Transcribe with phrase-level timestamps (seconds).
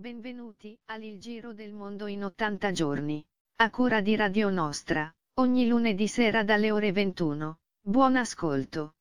[0.00, 3.26] Benvenuti al Il Giro del Mondo in 80 giorni.
[3.56, 7.58] A cura di Radio Nostra, ogni lunedì sera dalle ore 21.
[7.80, 8.97] Buon ascolto.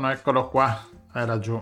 [0.00, 1.60] Microfono, eccolo qua, era giù.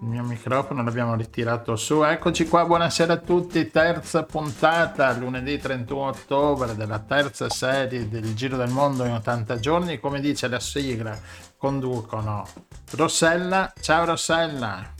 [0.00, 2.04] Il mio microfono l'abbiamo ritirato su.
[2.04, 3.68] Eccoci qua, buonasera a tutti.
[3.68, 9.98] Terza puntata, lunedì 31 ottobre, della terza serie del Giro del Mondo in 80 giorni.
[9.98, 11.18] Come dice la sigla,
[11.56, 12.46] conducono
[12.92, 13.72] Rossella.
[13.80, 14.94] Ciao Rossella.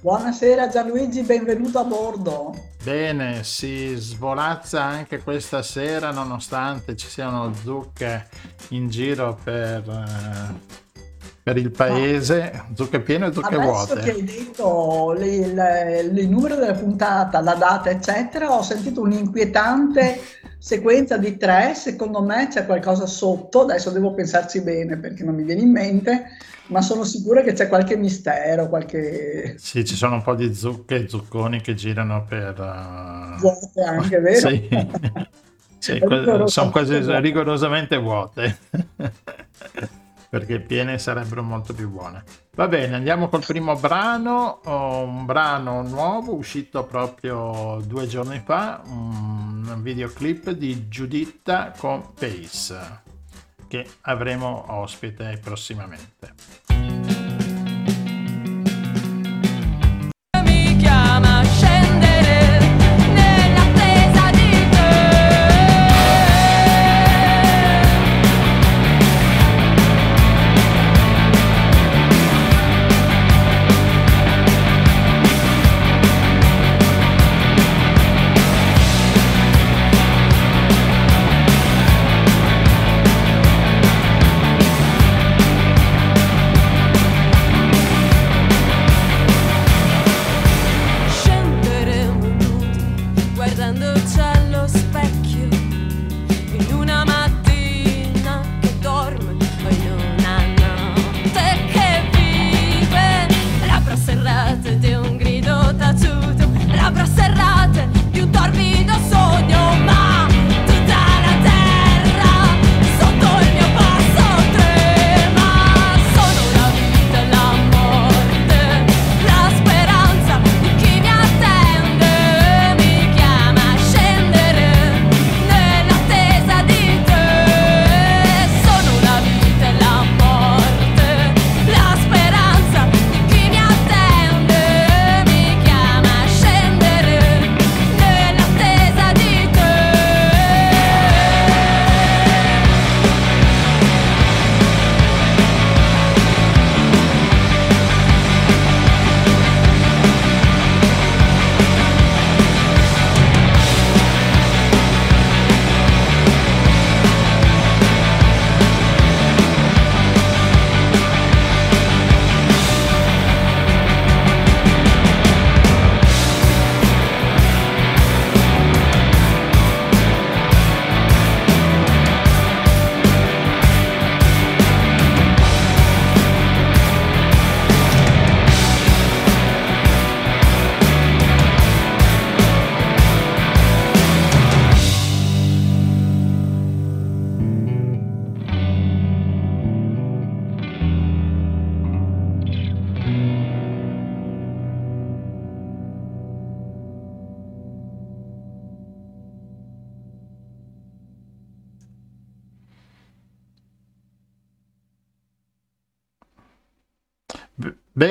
[0.00, 2.54] Buonasera Gianluigi, benvenuto a bordo.
[2.84, 8.28] Bene, si svolazza anche questa sera nonostante ci siano zucche
[8.68, 10.83] in giro per, eh,
[11.44, 14.00] per il paese, zucche piene e zucche Adesso vuote.
[14.00, 20.20] che hai detto il numero della puntata, la data, eccetera, ho sentito un'inquietante
[20.56, 21.74] sequenza di tre.
[21.74, 23.60] Secondo me c'è qualcosa sotto.
[23.60, 26.28] Adesso devo pensarci bene perché non mi viene in mente,
[26.68, 31.04] ma sono sicura che c'è qualche mistero, qualche Sì, ci sono un po' di zucche
[31.04, 32.58] e zucconi che girano per...
[32.58, 34.48] eh, vuote anche, vero?
[34.48, 34.68] Sì,
[35.76, 36.00] Sì,
[36.46, 38.56] sono quasi rigorosamente vuote.
[40.34, 42.24] Perché piene sarebbero molto più buone.
[42.56, 49.78] Va bene, andiamo col primo brano, un brano nuovo uscito proprio due giorni fa, un
[49.80, 53.02] videoclip di Giuditta con Pace,
[53.68, 57.03] che avremo ospite prossimamente.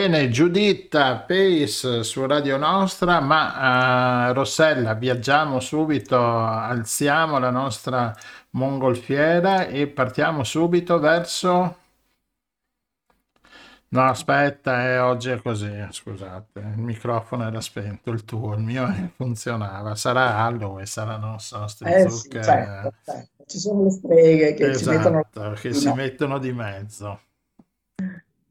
[0.03, 8.13] Bene, Giuditta Pace su Radio Nostra, ma eh, Rossella, viaggiamo subito, alziamo la nostra
[8.49, 11.77] mongolfiera e partiamo subito verso...
[13.89, 18.85] No, aspetta, eh, oggi è così, scusate, il microfono era spento, il tuo, il mio
[18.87, 19.95] eh, funzionava.
[19.95, 22.43] Sarà Halloween, saranno, non so, ste Eh sì, zucche...
[22.43, 23.43] certo, certo.
[23.45, 25.95] Ci sono le streghe che ci mettono Esatto, che si no.
[25.95, 27.19] mettono di mezzo.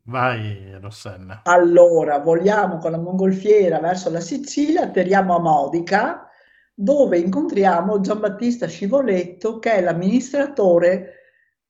[0.04, 1.42] Vai, Rossella.
[1.44, 6.28] Allora, voliamo con la mongolfiera verso la Sicilia, atterriamo a Modica,
[6.74, 11.14] dove incontriamo Giambattista Scivoletto, che è l'amministratore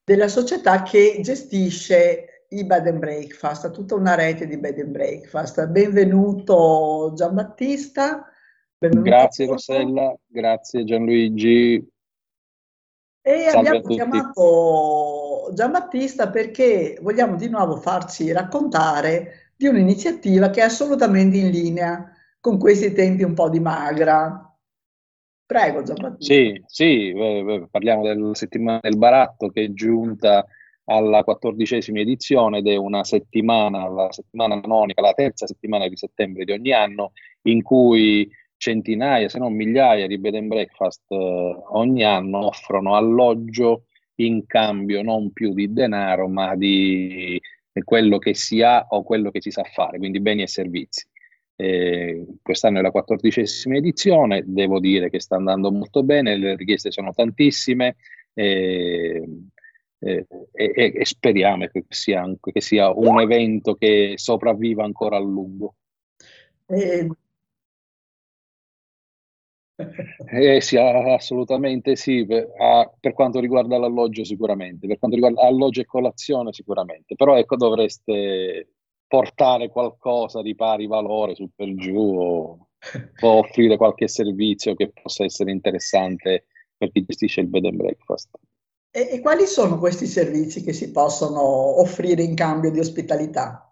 [0.02, 5.67] della società che gestisce i bed and breakfast, tutta una rete di bed and breakfast.
[5.67, 8.26] Benvenuto Giambattista.
[8.79, 11.92] Benvenuto grazie Rossella, grazie Gianluigi.
[13.25, 20.65] E Salve abbiamo chiamato Giambattista perché vogliamo di nuovo farci raccontare di un'iniziativa che è
[20.65, 22.11] assolutamente in linea
[22.41, 24.53] con questi tempi un po' di magra.
[25.47, 26.35] Prego Giambattista.
[26.35, 27.15] Sì, sì,
[27.71, 30.45] parliamo del settimana del baratto che è giunta
[30.87, 36.45] alla quattordicesima edizione ed è una settimana, la settimana canonica, la terza settimana di settembre
[36.45, 38.29] di ogni anno, in cui
[38.62, 43.87] centinaia, se non migliaia di bed and breakfast eh, ogni anno offrono alloggio
[44.17, 47.41] in cambio non più di denaro, ma di
[47.82, 51.05] quello che si ha o quello che si sa fare, quindi beni e servizi.
[51.56, 56.93] Eh, quest'anno è la quattordicesima edizione, devo dire che sta andando molto bene, le richieste
[56.93, 57.97] sono tantissime
[58.35, 59.25] eh,
[59.99, 65.75] eh, e, e, speriamo che sia, che sia, un evento che sopravviva ancora a lungo.
[66.67, 67.08] Eh,
[70.32, 72.49] eh sì, assolutamente sì, per,
[73.14, 78.69] quanto riguarda l'alloggio sicuramente, per quanto riguarda alloggio e colazione sicuramente, però ecco dovreste
[79.06, 82.69] portare qualcosa di pari valore su per giù o,
[83.20, 86.46] o offrire qualche servizio che possa essere interessante
[86.76, 88.31] per chi gestisce il bed and breakfast.
[88.90, 91.40] E, e quali sono questi servizi che si possono
[91.81, 93.72] offrire in cambio di ospitalità?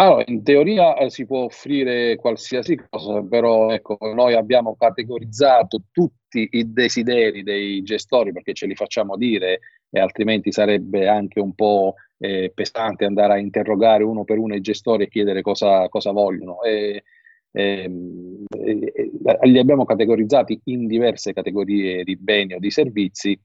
[0.00, 6.48] Allora, in teoria eh, si può offrire qualsiasi cosa, però ecco, noi abbiamo categorizzato tutti
[6.52, 9.58] i desideri dei gestori perché ce li facciamo dire
[9.90, 14.60] e altrimenti sarebbe anche un po' eh, pesante andare a interrogare uno per uno i
[14.60, 16.62] gestori e chiedere cosa, cosa vogliono.
[16.62, 17.02] E,
[17.50, 23.36] ehm, e, e, li abbiamo categorizzati in diverse categorie di beni o di servizi.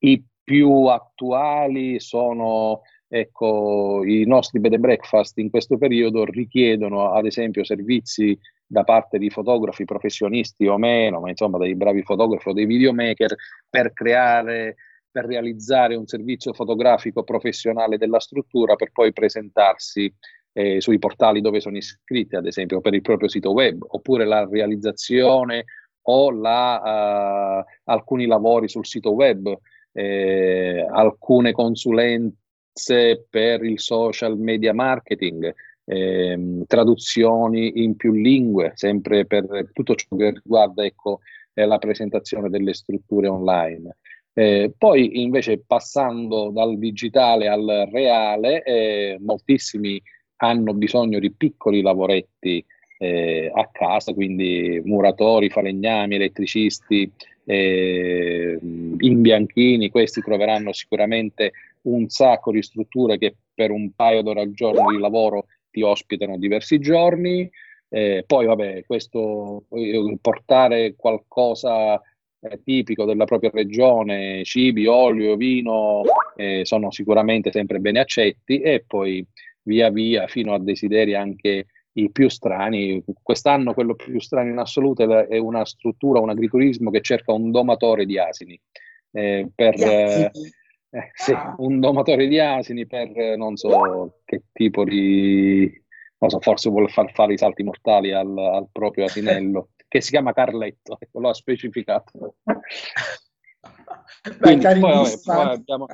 [0.00, 2.82] I più attuali sono
[3.14, 9.18] ecco, i nostri bed and breakfast in questo periodo richiedono ad esempio servizi da parte
[9.18, 13.34] di fotografi professionisti o meno, ma insomma dei bravi fotografi o dei videomaker
[13.68, 14.76] per creare,
[15.10, 20.10] per realizzare un servizio fotografico professionale della struttura per poi presentarsi
[20.54, 24.48] eh, sui portali dove sono iscritti, ad esempio per il proprio sito web, oppure la
[24.50, 25.64] realizzazione
[26.04, 29.54] o la, uh, alcuni lavori sul sito web,
[29.92, 32.40] eh, alcune consulenze
[33.28, 35.52] per il social media marketing,
[35.84, 41.20] ehm, traduzioni in più lingue, sempre per tutto ciò che riguarda ecco,
[41.54, 43.96] eh, la presentazione delle strutture online.
[44.34, 50.00] Eh, poi invece passando dal digitale al reale, eh, moltissimi
[50.36, 52.64] hanno bisogno di piccoli lavoretti
[52.98, 57.10] eh, a casa, quindi muratori, falegnami, elettricisti,
[57.44, 58.58] eh,
[58.98, 61.52] imbianchini, questi troveranno sicuramente
[61.82, 66.38] un sacco di strutture che per un paio d'ore al giorno di lavoro ti ospitano
[66.38, 67.48] diversi giorni.
[67.88, 72.00] Eh, poi, vabbè, questo eh, portare qualcosa
[72.40, 76.02] eh, tipico della propria regione, cibi, olio, vino,
[76.36, 79.24] eh, sono sicuramente sempre bene accetti e poi
[79.64, 83.02] via via fino a desideri anche i più strani.
[83.22, 88.06] Quest'anno quello più strano in assoluto è una struttura, un agriturismo che cerca un domatore
[88.06, 88.58] di asini.
[89.14, 89.74] Eh, per,
[90.94, 91.54] eh, eh, sì, ah.
[91.58, 95.70] un domatore di asini per non so che tipo di...
[96.18, 100.10] non so, forse vuole far fare i salti mortali al, al proprio asinello, che si
[100.10, 102.36] chiama Carletto, ecco, lo ha specificato.
[104.38, 105.86] Quindi, poi, vabbè, poi abbiamo,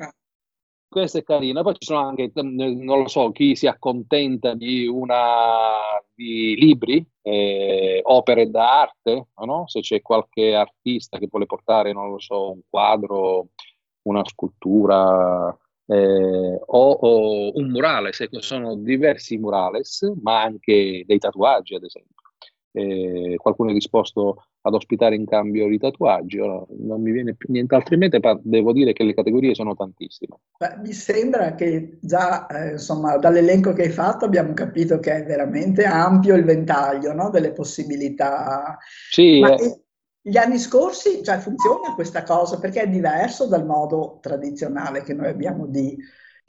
[0.89, 1.61] questo è carino.
[1.61, 5.77] Poi ci sono anche, non lo so, chi si accontenta di una
[6.13, 9.67] di libri, eh, opere d'arte, no?
[9.67, 13.49] se c'è qualche artista che vuole portare, non lo so, un quadro
[14.09, 21.75] una scultura eh, o, o, un murale, se sono diversi murales, ma anche dei tatuaggi,
[21.75, 22.15] ad esempio.
[22.71, 27.51] Eh, qualcuno è disposto ad ospitare in cambio di tatuaggi, ora non mi viene più
[27.51, 30.37] nient'altro in mente, ma devo dire che le categorie sono tantissime.
[30.57, 35.25] Beh, mi sembra che già eh, insomma, dall'elenco che hai fatto abbiamo capito che è
[35.25, 37.29] veramente ampio il ventaglio no?
[37.31, 38.77] delle possibilità.
[39.09, 39.83] Sì, ma, eh,
[40.29, 45.27] gli anni scorsi cioè, funziona questa cosa perché è diverso dal modo tradizionale che noi
[45.27, 45.97] abbiamo di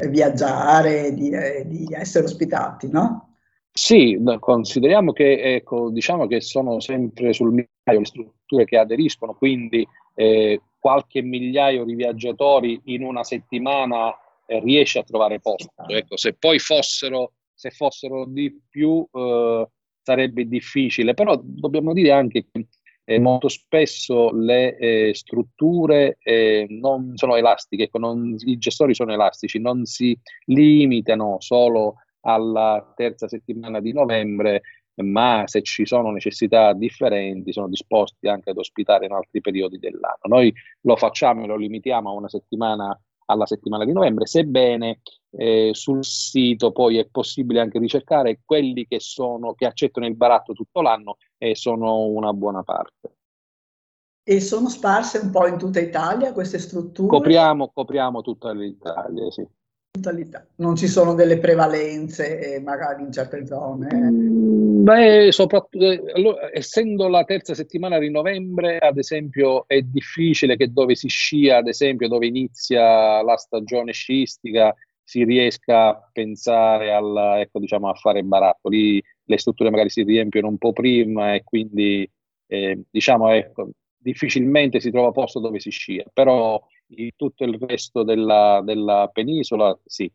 [0.08, 3.36] viaggiare, di, eh, di essere ospitati, no?
[3.72, 9.86] Sì, consideriamo che ecco, diciamo che sono sempre sul migliaio le strutture che aderiscono, quindi
[10.14, 14.12] eh, qualche migliaio di viaggiatori in una settimana
[14.46, 15.72] eh, riesce a trovare posto.
[15.86, 19.68] Ecco, se poi fossero, se fossero di più eh,
[20.02, 22.66] sarebbe difficile, però dobbiamo dire anche che
[23.10, 29.12] eh, molto spesso le eh, strutture eh, non sono elastiche, ecco, non, i gestori sono
[29.12, 34.62] elastici, non si limitano solo alla terza settimana di novembre,
[35.02, 40.28] ma se ci sono necessità differenti sono disposti anche ad ospitare in altri periodi dell'anno.
[40.28, 42.96] Noi lo facciamo e lo limitiamo a una settimana
[43.30, 48.98] alla settimana di novembre, sebbene eh, sul sito poi è possibile anche ricercare quelli che,
[49.00, 53.14] sono, che accettano il baratto tutto l'anno e sono una buona parte.
[54.22, 57.08] E sono sparse un po' in tutta Italia queste strutture?
[57.08, 59.46] Copriamo, copriamo tutta l'Italia, sì.
[60.56, 63.88] Non ci sono delle prevalenze eh, magari in certe zone?
[63.92, 70.56] Mm, beh, soprattutto, eh, allora, essendo la terza settimana di novembre, ad esempio, è difficile
[70.56, 76.92] che dove si scia, ad esempio, dove inizia la stagione sciistica, si riesca a pensare
[76.92, 79.02] al, ecco, diciamo, a fare barattoli.
[79.24, 82.08] Le strutture magari si riempiono un po' prima e quindi,
[82.46, 86.62] eh, diciamo, ecco, difficilmente si trova posto dove si scia, però
[86.96, 90.10] in tutto il resto della, della, penisola, sì,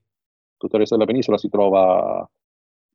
[0.57, 2.27] tutto il resto della penisola si trova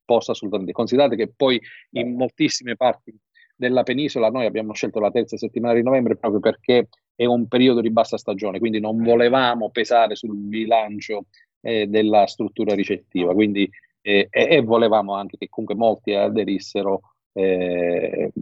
[0.05, 0.73] posto assolutamente.
[0.73, 1.61] Considerate che poi
[1.91, 3.15] in moltissime parti
[3.57, 7.81] della penisola noi abbiamo scelto la terza settimana di novembre proprio perché è un periodo
[7.81, 11.27] di bassa stagione, quindi non volevamo pesare sul bilancio
[11.61, 13.71] eh, della struttura ricettiva, quindi,
[14.01, 18.33] eh, e, e volevamo anche che comunque molti aderissero eh,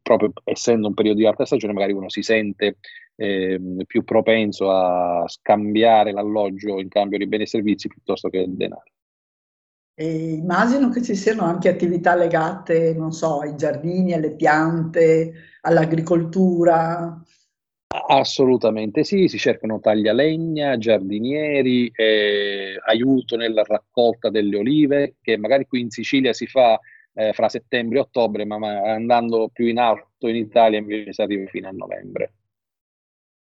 [0.00, 2.78] proprio essendo un periodo di alta stagione, magari uno si sente
[3.20, 8.54] eh, più propenso a scambiare l'alloggio in cambio di beni e servizi piuttosto che il
[8.54, 8.84] denaro.
[9.94, 15.32] E immagino che ci siano anche attività legate, non so, ai giardini, alle piante,
[15.62, 17.20] all'agricoltura.
[18.06, 25.80] Assolutamente sì, si cercano taglialegna, giardinieri, eh, aiuto nella raccolta delle olive, che magari qui
[25.80, 26.78] in Sicilia si fa
[27.14, 31.20] eh, fra settembre e ottobre, ma, ma, andando più in alto in Italia invece si
[31.20, 32.34] arriva fino a novembre.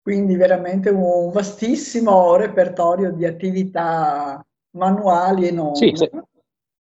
[0.07, 4.41] Quindi veramente un vastissimo repertorio di attività
[4.77, 5.75] manuali e non.
[5.75, 6.09] Sì, se,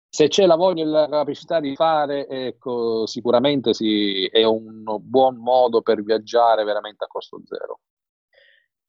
[0.09, 5.35] se c'è la voglia e la capacità di fare, ecco, sicuramente sì, è un buon
[5.35, 7.81] modo per viaggiare veramente a costo zero.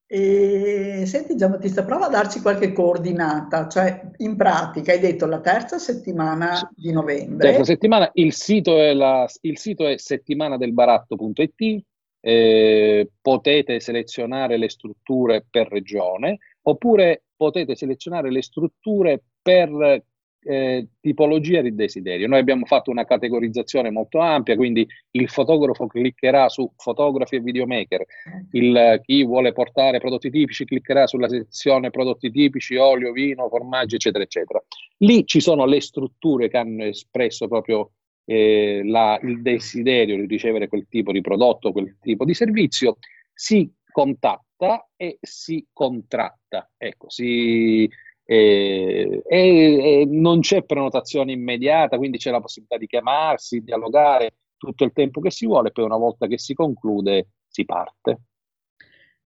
[0.06, 5.76] E, senti Giambattista, prova a darci qualche coordinata, cioè in pratica hai detto la terza
[5.76, 7.48] settimana di novembre.
[7.48, 11.84] Terza settimana, il sito è, la, il sito è settimanadelbaratto.it,
[12.24, 20.02] eh, potete selezionare le strutture per regione oppure potete selezionare le strutture per
[20.44, 22.28] eh, tipologia di desiderio.
[22.28, 28.04] Noi abbiamo fatto una categorizzazione molto ampia, quindi il fotografo cliccherà su fotografi e videomaker,
[28.52, 34.24] il, chi vuole portare prodotti tipici cliccherà sulla sezione prodotti tipici, olio, vino, formaggi, eccetera,
[34.24, 34.62] eccetera.
[34.98, 37.92] Lì ci sono le strutture che hanno espresso proprio
[38.24, 42.98] eh, la, il desiderio di ricevere quel tipo di prodotto, quel tipo di servizio,
[43.32, 46.70] si contatta e si contratta.
[46.76, 47.88] Ecco, si
[48.24, 54.84] e, e, e, non c'è prenotazione immediata, quindi c'è la possibilità di chiamarsi, dialogare tutto
[54.84, 58.20] il tempo che si vuole, poi una volta che si conclude si parte.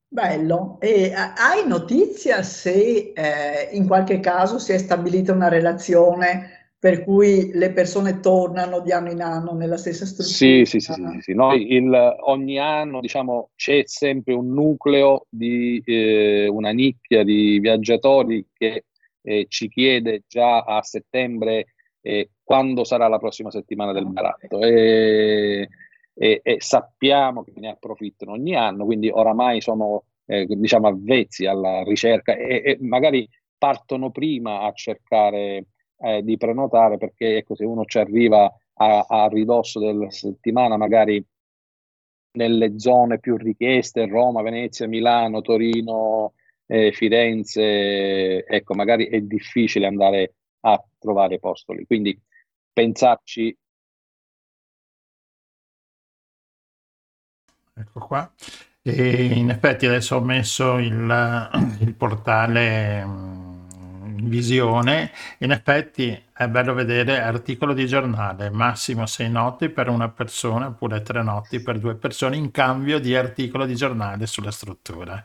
[0.08, 0.78] Bello.
[0.80, 7.52] E hai notizia se eh, in qualche caso si è stabilita una relazione per cui
[7.52, 10.36] le persone tornano di anno in anno nella stessa struttura?
[10.36, 11.34] Sì, sì, sì, sì, sì.
[11.34, 18.46] Noi il, ogni anno diciamo, c'è sempre un nucleo di eh, una nicchia di viaggiatori
[18.52, 18.84] che
[19.22, 25.68] eh, ci chiede già a settembre eh, quando sarà la prossima settimana del baratto e,
[26.14, 31.82] e, e, sappiamo che ne approfittano ogni anno, quindi oramai sono eh, diciamo avvezzi alla
[31.82, 33.28] ricerca e, e, magari
[33.58, 35.64] partono prima a cercare
[35.98, 41.24] eh, di prenotare perché ecco, se uno ci arriva a, a ridosso della settimana magari
[42.36, 46.34] nelle zone più richieste, Roma, Venezia, Milano, Torino,
[46.66, 51.86] eh, Firenze, ecco, magari è difficile andare a trovare posto lì.
[51.86, 52.18] Quindi
[52.72, 53.56] pensarci.
[57.74, 58.32] Ecco qua.
[58.82, 63.35] E in effetti adesso ho messo il, il portale mm,
[64.22, 65.10] visione.
[65.38, 71.02] In effetti è bello vedere articolo di giornale, massimo sei notti per una persona oppure
[71.02, 75.24] tre notti per due persone in cambio di articolo di giornale sulla struttura.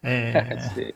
[0.00, 0.94] Eh, eh, sì.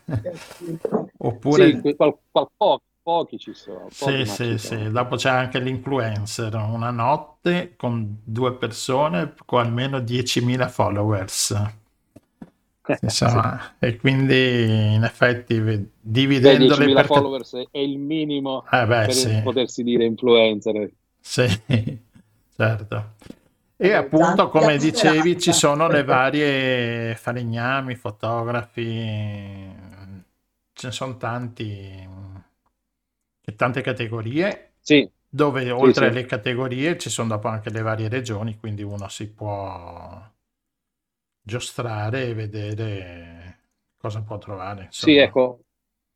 [1.18, 1.80] Oppure...
[1.82, 3.88] Sì, qual, qual, pochi, pochi ci sono.
[3.96, 4.90] Pochi sì, sì, sì.
[4.90, 11.82] Dopo c'è anche l'influencer, una notte con due persone con almeno 10.000 followers.
[13.00, 13.86] Insomma, sì.
[13.86, 17.06] e quindi in effetti dividendo le per...
[17.06, 19.40] followers è il minimo eh beh, per sì.
[19.42, 20.90] potersi dire influencer.
[21.20, 21.46] Sì,
[22.56, 23.14] certo.
[23.76, 28.82] E appunto, come dicevi, ci sono le varie falegnami, fotografi,
[30.72, 32.08] ce ne sono tanti,
[33.46, 36.10] e tante categorie, Sì, dove oltre sì.
[36.10, 40.32] alle categorie ci sono dopo anche le varie regioni, quindi uno si può
[41.44, 43.58] giostrare e vedere
[43.98, 44.88] cosa può trovare.
[44.90, 45.26] Sì, insomma.
[45.26, 45.60] ecco,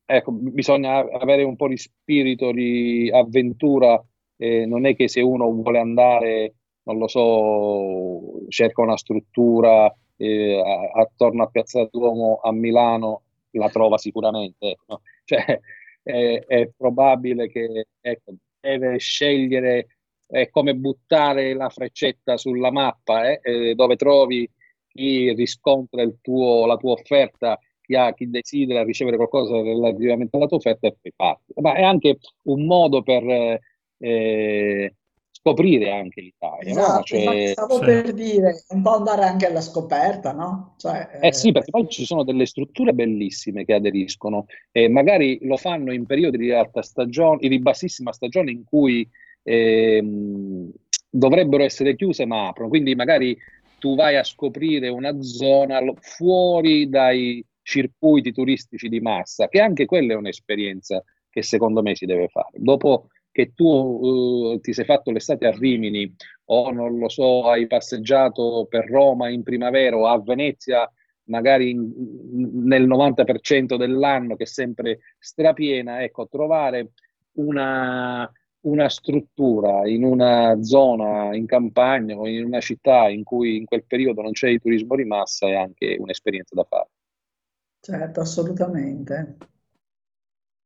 [0.07, 4.03] ecco, bisogna avere un po' di spirito di avventura.
[4.37, 6.55] eh, non è che se uno vuole andare,
[6.85, 10.63] non lo so, cerca una struttura eh,
[10.95, 14.71] attorno a Piazza Duomo a Milano, la trova sicuramente.
[14.71, 15.03] ecco.
[15.29, 15.61] Cioè,
[16.03, 23.75] è, è probabile che ecco, deve scegliere, è come buttare la freccetta sulla mappa, eh,
[23.75, 24.51] dove trovi
[24.99, 30.47] chi riscontra il tuo, la tua offerta chi, ha, chi desidera ricevere qualcosa relativamente alla
[30.47, 31.53] tua offerta e poi parti.
[31.61, 33.61] Ma è anche un modo per eh,
[33.99, 34.95] eh,
[35.31, 36.81] scoprire anche l'Italia, no?
[36.81, 37.85] Esatto, Cioè, infatti stavo sì.
[37.85, 40.75] per dire, un po' andare anche alla scoperta, no?
[40.79, 45.57] Cioè, Eh sì, perché poi ci sono delle strutture bellissime che aderiscono e magari lo
[45.57, 49.09] fanno in periodi di alta stagione, di bassissima stagione in cui
[49.45, 50.71] ehm,
[51.11, 52.69] dovrebbero essere chiuse ma aprono.
[52.69, 53.37] Quindi magari
[53.79, 60.15] tu vai a scoprire una zona fuori dai circuiti turistici di massa, che anche quella
[60.15, 62.53] è un'esperienza che secondo me si deve fare.
[62.55, 66.13] Dopo che tu eh, ti sei fatto l'estate a Rimini
[66.47, 70.91] o non lo so, hai passeggiato per Roma in primavera o a Venezia
[71.29, 76.93] magari in- nel 90% dell'anno che è sempre strapiena, ecco, trovare
[77.33, 78.31] una,
[78.63, 83.85] una struttura in una zona in campagna o in una città in cui in quel
[83.85, 86.89] periodo non c'è il turismo di massa è anche un'esperienza da fare.
[87.81, 89.37] Certo, assolutamente.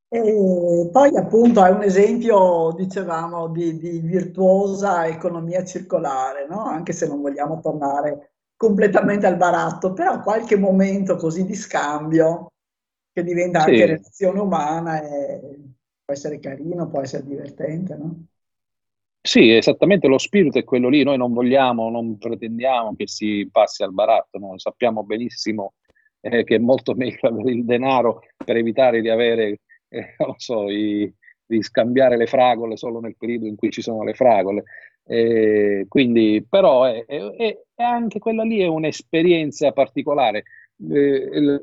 [0.09, 6.65] E poi appunto è un esempio, dicevamo, di, di virtuosa economia circolare, no?
[6.65, 12.53] Anche se non vogliamo tornare completamente al baratto, però qualche momento così di scambio
[13.11, 13.71] che diventa Sì.
[13.71, 15.41] anche relazione umana e
[16.05, 18.27] può essere carino, può essere divertente, no?
[19.25, 23.85] Sì, esattamente lo spirito è quello lì, noi non vogliamo, non pretendiamo che si passi
[23.85, 24.59] al baratto, no?
[24.59, 25.75] Sappiamo benissimo
[26.21, 30.69] eh, che è molto meglio avere il denaro per evitare di avere, eh, non so,
[30.69, 31.13] i-
[31.47, 34.65] di scambiare le fragole solo nel periodo in cui ci sono le fragole.
[35.05, 40.45] Eh, quindi, però, è, è- è- anche quella lì è un'esperienza particolare.
[40.91, 41.61] Eh,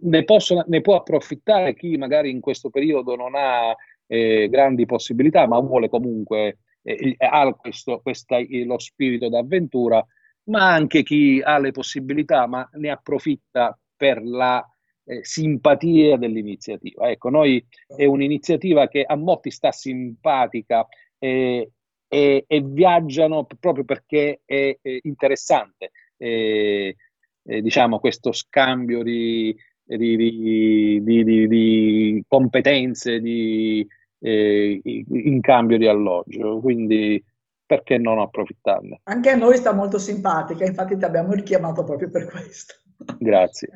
[0.00, 3.74] ne possono- ne può approfittare chi magari in questo periodo non ha
[4.06, 10.04] eh, grandi possibilità, ma vuole comunque, eh, ha questo, questa, eh, lo spirito d'avventura,
[10.44, 14.64] ma anche chi ha le possibilità, ma ne approfitta per la
[15.04, 17.10] eh, simpatia dell'iniziativa.
[17.10, 20.86] Ecco, noi è un'iniziativa che a molti sta simpatica
[21.18, 21.70] eh,
[22.08, 26.96] e, viaggiano proprio perché è, è interessante, eh,
[27.44, 29.56] eh, diciamo, questo scambio di,
[29.96, 33.86] di, di- di- di- di competenze di,
[34.20, 36.58] eh, in cambio di alloggio.
[36.60, 37.22] Quindi
[37.64, 39.00] perché non approfittarne?
[39.04, 42.74] Anche a noi sta molto simpatica, infatti ti abbiamo richiamato proprio per questo.
[43.18, 43.68] Grazie.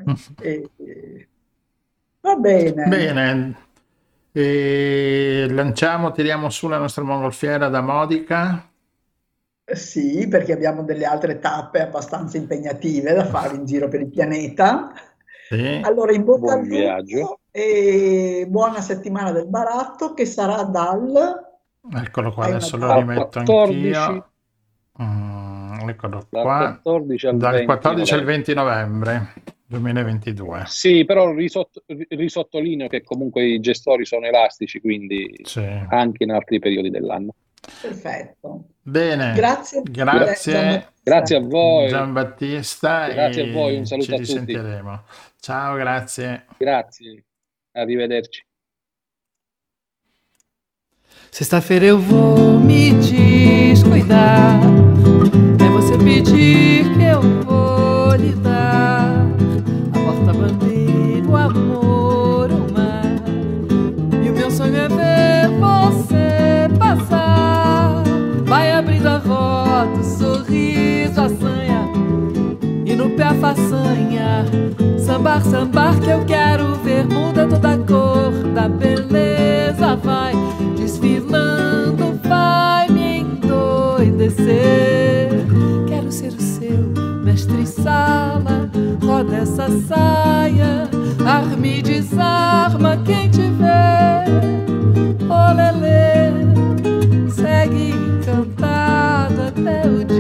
[0.42, 1.28] E- e-
[2.20, 2.84] Va bene.
[2.88, 3.56] Bene,
[4.32, 8.68] e lanciamo, tiriamo su la nostra mongolfiera da Modica.
[9.74, 14.92] Sì, perché abbiamo delle altre tappe abbastanza impegnative da fare in giro per il pianeta.
[15.48, 15.80] Sì.
[15.82, 17.16] Allora, in bocca Buon al viaggio.
[17.18, 21.44] lupo e buona settimana del baratto che sarà dal...
[21.94, 23.94] Eccolo qua, adesso lo rimetto 14.
[23.94, 24.30] anch'io.
[25.02, 28.34] Mm, eccolo Dal qua, 14 al dal 20 14 al novembre.
[28.36, 29.32] 20 novembre
[29.68, 30.62] 2022.
[30.66, 35.64] Sì, però risott- risottolineo che comunque i gestori sono elastici, quindi Sì.
[35.88, 37.34] anche in altri periodi dell'anno.
[37.80, 38.64] Perfetto.
[38.82, 39.82] Bene, Grazie.
[39.84, 40.92] grazie.
[41.02, 44.32] Grazie a voi, Giambattista Grazie e a voi, un saluto ci a tutti.
[44.32, 45.02] risentiremo.
[45.46, 46.42] Ciao, grazie.
[46.58, 47.22] grazie,
[47.72, 48.42] arrivederci.
[51.30, 54.58] Sexta-feira eu vou me descuidar.
[55.64, 57.35] É você pedir que eu
[73.34, 74.44] façanha.
[74.98, 77.06] Sambar, sambar, que eu quero ver.
[77.06, 79.96] Muda toda a cor da beleza.
[79.96, 80.34] Vai
[80.76, 84.46] desfilando, vai me endoidecer.
[85.86, 86.92] Quero ser o seu
[87.24, 88.70] mestre sala.
[89.04, 90.88] Roda essa saia,
[91.24, 94.26] arme e desarma quem vê.
[95.28, 96.32] Olelê,
[97.30, 100.15] segue encantado até o dia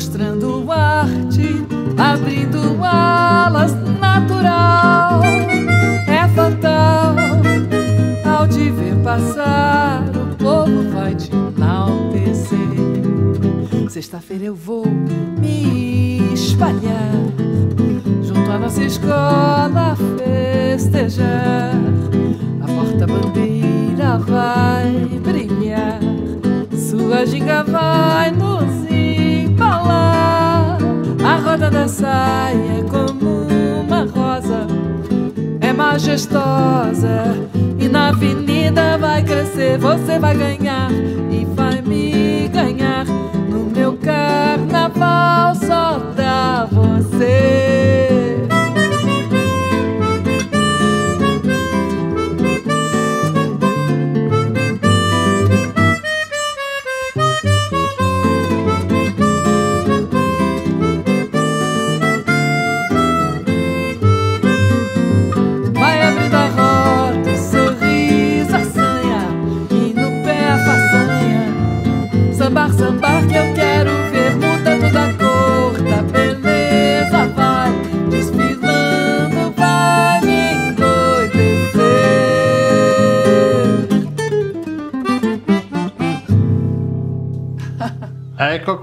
[0.00, 1.62] mostrando arte,
[1.98, 5.20] abrindo alas natural.
[6.08, 7.14] É fatal
[8.24, 12.56] ao te ver passar, o povo vai te enaltecer.
[13.90, 17.12] Sexta-feira eu vou me espalhar
[18.22, 21.74] junto à nossa escola festejar.
[22.62, 26.00] A porta-bandeira vai brilhar,
[26.74, 28.90] sua ginga vai nos
[29.60, 30.78] embalar.
[31.22, 33.46] A roda da saia é como
[33.84, 34.66] uma rosa,
[35.60, 37.36] é majestosa
[37.78, 39.78] e na avenida vai crescer.
[39.78, 40.90] Você vai ganhar
[41.30, 47.89] e vai me ganhar no meu carnaval só dá você.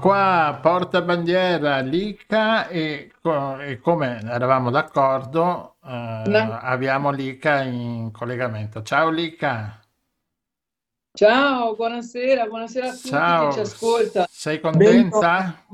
[0.08, 6.58] Qua, portabandiera Lica e, co- e come eravamo d'accordo, eh, No.
[6.62, 8.82] abbiamo Lica in collegamento.
[8.82, 9.78] Ciao Lica,
[11.14, 14.26] Ciao, buonasera, buonasera a tutti ciao, ci ascolta.
[14.30, 15.64] sei contenta?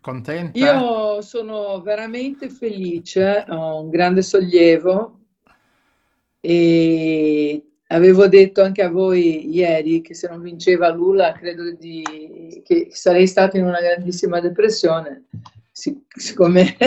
[0.00, 0.56] Contenta?
[0.62, 5.18] Io sono veramente felice, ho un grande sollievo
[6.42, 12.88] e avevo detto anche a voi ieri che se non vinceva Lula credo di, che
[12.90, 15.26] sarei stato in una grandissima depressione,
[15.72, 16.76] Sic- siccome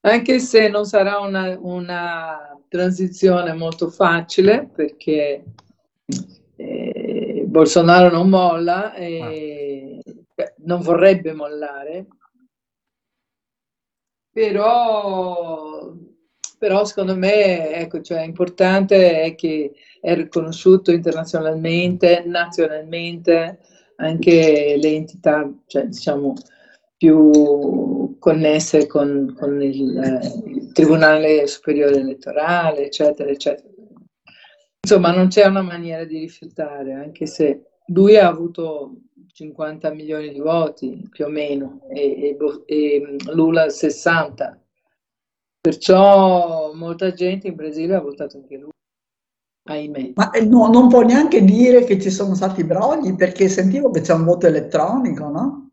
[0.00, 5.44] anche se non sarà una, una transizione molto facile perché
[6.56, 10.00] eh, Bolsonaro non molla e
[10.34, 12.06] beh, non vorrebbe mollare,
[14.36, 15.94] però,
[16.58, 23.58] però secondo me ecco, cioè, importante è che è riconosciuto internazionalmente, nazionalmente,
[23.96, 26.34] anche le entità, cioè, diciamo,
[26.96, 33.68] più connesse con, con il, eh, il Tribunale Superiore Elettorale, eccetera, eccetera.
[34.80, 39.00] Insomma, non c'è una maniera di rifiutare, anche se lui ha avuto
[39.32, 44.60] 50 milioni di voti più o meno e, e Bo- e Lula 60.
[45.66, 48.70] Perciò molta gente in Brasile ha votato anche lui,
[49.64, 50.12] ahimè.
[50.14, 54.00] Ma eh, no, non può neanche dire che ci sono stati brogli perché sentivo che
[54.00, 55.70] c'è un voto elettronico, no?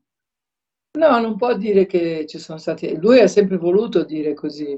[0.98, 2.98] No, non può dire che ci sono stati.
[2.98, 4.76] Lui ha sempre voluto dire così.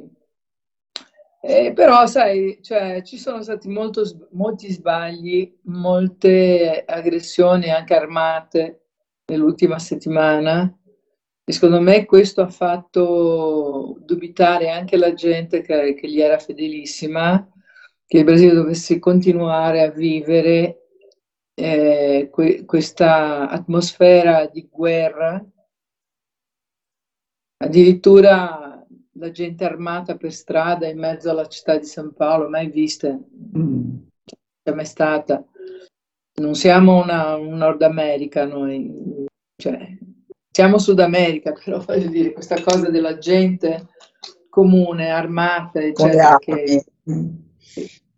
[1.42, 8.88] Eh, però, sai, cioè, ci sono stati molto molti sbagli, molte aggressioni anche armate
[9.28, 10.78] nell'ultima settimana.
[11.48, 17.48] E secondo me questo ha fatto dubitare anche la gente che, che gli era fedelissima,
[18.06, 20.82] che il Brasile dovesse continuare a vivere
[21.54, 25.44] eh, que- questa atmosfera di guerra
[27.58, 32.68] Addirittura la gente armata per strada in mezzo alla città di San Paolo, mai
[33.58, 33.96] Mm.
[34.62, 35.44] c'è mai stata.
[36.42, 39.98] Non siamo una, un Nord America noi, cioè,
[40.56, 43.90] siamo Sud America, però voglio dire, questa cosa della gente
[44.48, 46.84] comune, armata, Con le eccetera, che, armi.
[47.12, 47.30] Mm.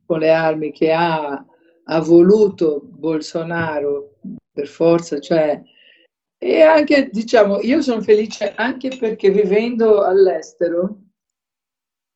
[0.06, 1.44] con le armi che ha,
[1.84, 4.20] ha voluto Bolsonaro
[4.52, 5.60] per forza, cioè,
[6.38, 10.96] e anche, diciamo, io sono felice anche perché vivendo all'estero,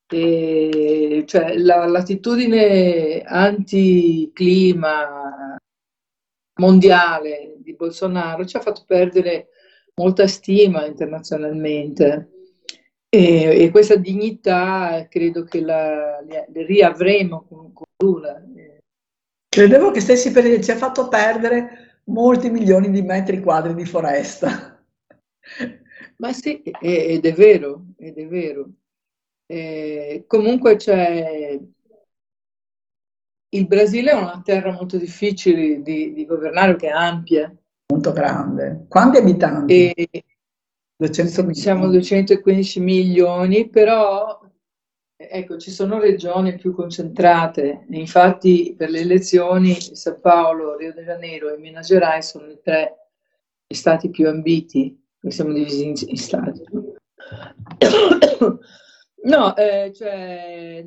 [0.07, 5.17] e, cioè, la l'attitudine anticlima
[6.59, 9.47] mondiale di Bolsonaro ci ha fatto perdere
[10.01, 12.29] molta stima internazionalmente
[13.07, 18.41] e, e questa dignità credo che la, la riavremo con, con Lula.
[19.47, 23.85] Credevo che stessi per dire ci ha fatto perdere molti milioni di metri quadri di
[23.85, 24.81] foresta.
[26.17, 28.69] Ma sì, e- ed è vero, ed è vero.
[29.45, 31.59] Eh, comunque c'è...
[33.53, 37.53] Il Brasile è una terra molto difficile di, di governare perché è ampia
[37.91, 38.85] Molto grande.
[38.87, 39.91] Quanti abitanti?
[39.91, 40.23] e
[40.95, 41.99] 200 siamo milioni.
[41.99, 44.39] 215 milioni, però
[45.17, 47.85] ecco, ci sono regioni più concentrate.
[47.89, 53.09] Infatti per le elezioni San Paolo, Rio de Janeiro e Minas Gerais sono le tre
[53.67, 56.61] stati più ambiti, siamo divisi in, in stati.
[59.23, 60.83] No, eh, cioè,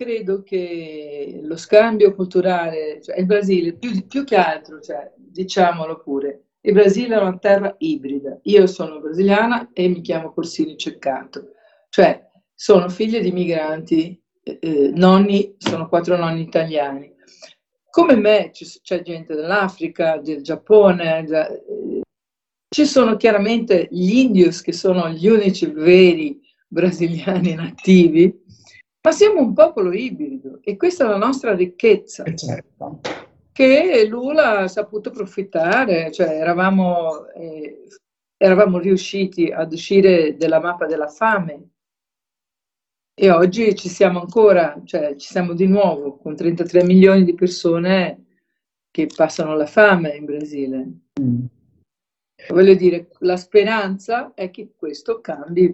[0.00, 6.44] credo che lo scambio culturale, cioè il Brasile, più, più che altro, cioè, diciamolo pure,
[6.62, 8.38] il Brasile è una terra ibrida.
[8.44, 11.50] Io sono brasiliana e mi chiamo Corsini Ceccato,
[11.90, 17.14] cioè sono figlia di migranti, eh, eh nonni, sono quattro nonni italiani.
[17.90, 22.00] Come me c'è gente dell'Africa, del Giappone, eh,
[22.70, 28.39] ci sono chiaramente gli indios che sono gli unici veri brasiliani nativi,
[29.02, 32.24] ma siamo un popolo ibrido e questa è la nostra ricchezza.
[32.34, 33.00] Certo.
[33.52, 37.86] Che Lula ha saputo approfittare, cioè eravamo, eh,
[38.36, 41.68] eravamo riusciti ad uscire dalla mappa della fame
[43.14, 48.26] e oggi ci siamo ancora, cioè ci siamo di nuovo con 33 milioni di persone
[48.90, 50.92] che passano la fame in Brasile.
[51.20, 51.44] Mm.
[52.48, 55.64] Voglio dire, la speranza è che questo cambi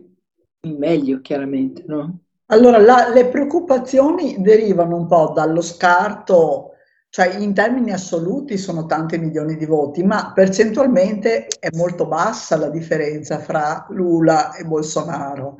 [0.61, 2.26] in meglio, chiaramente, no?
[2.47, 6.73] Allora, la, le preoccupazioni derivano un po' dallo scarto,
[7.09, 12.69] cioè in termini assoluti sono tanti milioni di voti, ma percentualmente è molto bassa la
[12.69, 15.57] differenza fra Lula e Bolsonaro.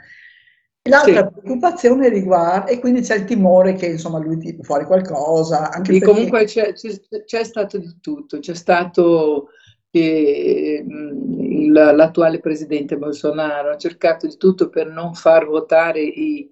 [0.89, 1.41] L'altra sì.
[1.41, 5.71] preoccupazione riguarda, e quindi c'è il timore che insomma lui tiri fuori qualcosa.
[5.71, 6.07] Anche perché...
[6.07, 6.91] Comunque c'è, c'è,
[7.25, 9.49] c'è, stato di tutto, c'è stato
[9.91, 16.49] che mm, l'attuale presidente Bolsonaro ha cercato di tutto per non far votare i.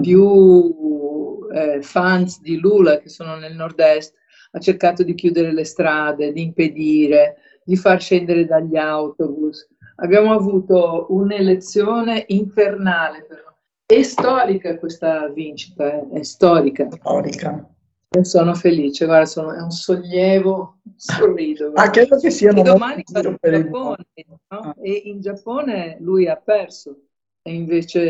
[0.00, 4.14] più eh, fans di Lula che sono nel nord-est,
[4.52, 9.68] ha cercato di chiudere le strade, di impedire, di far scendere dagli autobus.
[9.96, 13.52] Abbiamo avuto un'elezione infernale però
[13.92, 16.88] è storica questa vincita, eh, è storica.
[16.90, 17.68] Storica.
[18.14, 21.72] Io sono felice, guarda, sono, è un sollievo, sorrido.
[21.74, 24.40] Ah, credo che sia e domani sarà in Giappone, no?
[24.48, 24.74] ah.
[24.80, 26.96] e in Giappone lui ha perso,
[27.42, 28.02] e invece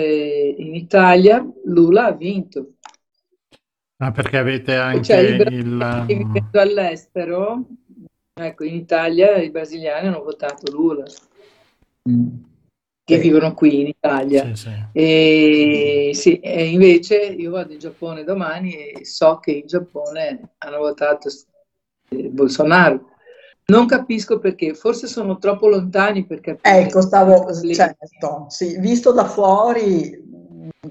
[0.56, 2.74] in Italia Lula ha vinto.
[3.96, 5.52] Ah, perché avete anche cioè, il...
[5.52, 6.04] il...
[6.06, 7.66] Vivendo all'estero,
[8.32, 11.04] ecco, in Italia i brasiliani hanno votato Lula.
[12.08, 12.50] Mm
[13.04, 14.54] che vivono qui in Italia.
[14.54, 14.70] Sì, sì.
[14.92, 20.78] E, sì, e invece io vado in Giappone domani e so che in Giappone hanno
[20.78, 21.28] votato
[22.08, 23.10] Bolsonaro.
[23.76, 26.78] Non capisco perché, forse sono troppo lontani per capire.
[26.80, 30.30] Ecco, stavo, certo, sì, visto da fuori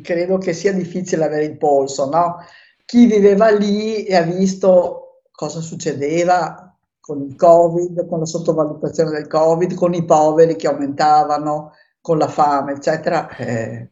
[0.02, 2.38] credo che sia difficile avere il polso, no?
[2.86, 9.28] Chi viveva lì e ha visto cosa succedeva con il Covid, con la sottovalutazione del
[9.28, 13.30] Covid, con i poveri che aumentavano, con la fame, eccetera.
[13.36, 13.90] Eh.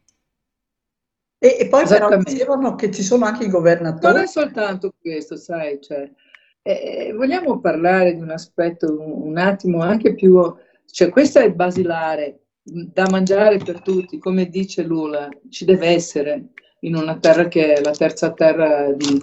[1.42, 4.12] E, e, poi però dicevano che ci sono anche i governatori.
[4.12, 6.10] Non è soltanto questo, sai, cioè,
[6.62, 10.40] eh, vogliamo parlare di un aspetto un, attimo anche più,
[10.86, 16.50] cioè questo è il basilare, da mangiare per tutti, come dice Lula, ci deve essere
[16.80, 19.20] in una terra che è la terza terra di, di,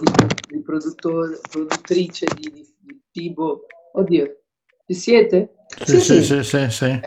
[0.48, 3.66] di produttrice di, di, cibo.
[3.92, 4.40] Oddio,
[4.86, 5.54] ci siete?
[5.84, 6.70] Sì, sì, sì, sì.
[6.70, 7.00] sì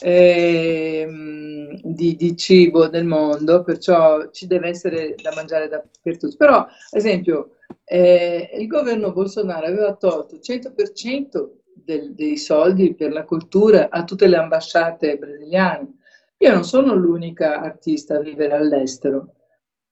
[0.00, 1.08] eh,
[1.82, 6.36] di, di, cibo del mondo, perciò ci deve essere da mangiare da, per tutti.
[6.36, 7.55] Però, ad esempio,
[7.88, 14.02] eh, il governo Bolsonaro aveva tolto il 100% del, dei soldi per la cultura a
[14.02, 15.94] tutte le ambasciate brasiliane.
[16.38, 19.34] Io non sono l'unica artista a vivere all'estero.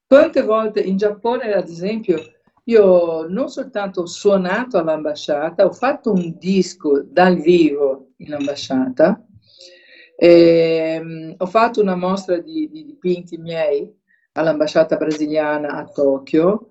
[0.05, 2.21] Quante volte in Giappone, ad esempio,
[2.65, 9.25] io non soltanto ho suonato all'ambasciata, ho fatto un disco dal vivo in ambasciata,
[10.17, 13.91] e, ho fatto una mostra di, di dipinti miei
[14.33, 16.67] all'ambasciata brasiliana a Tokyo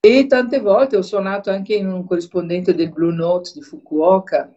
[0.00, 4.52] e tante volte ho suonato anche in un corrispondente del Blue Note di Fukuoka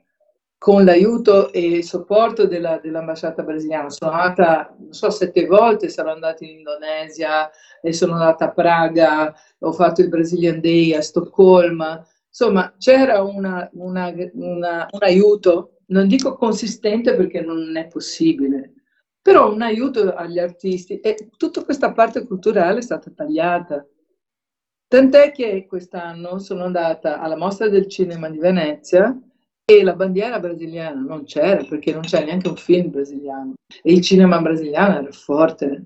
[0.58, 3.90] con l'aiuto e il supporto della, dell'ambasciata brasiliana.
[3.90, 7.50] Sono andata, non so, sette volte, sarò andata in Indonesia
[7.90, 12.06] sono andata a Praga, ho fatto il Brazilian Day a Stoccolma.
[12.28, 18.74] Insomma, c'era una, una, una, un aiuto non dico consistente perché non è possibile,
[19.22, 23.86] però un aiuto agli artisti e tutta questa parte culturale è stata tagliata.
[24.92, 29.18] Tant'è che quest'anno sono andata alla mostra del cinema di Venezia
[29.64, 34.02] e la bandiera brasiliana non c'era perché non c'è neanche un film brasiliano e il
[34.02, 35.86] cinema brasiliano era forte.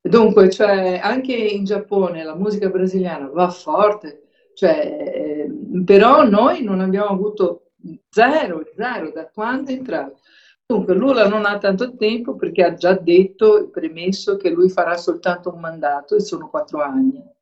[0.00, 5.50] Dunque, cioè, anche in Giappone la musica brasiliana va forte, cioè, eh,
[5.84, 7.72] però noi non abbiamo avuto
[8.08, 10.20] Zero, zero, da quando è entrato.
[10.64, 15.52] Dunque, Lula non ha tanto tempo perché ha già detto, premesso, che lui farà soltanto
[15.52, 17.36] un mandato e sono quattro anni.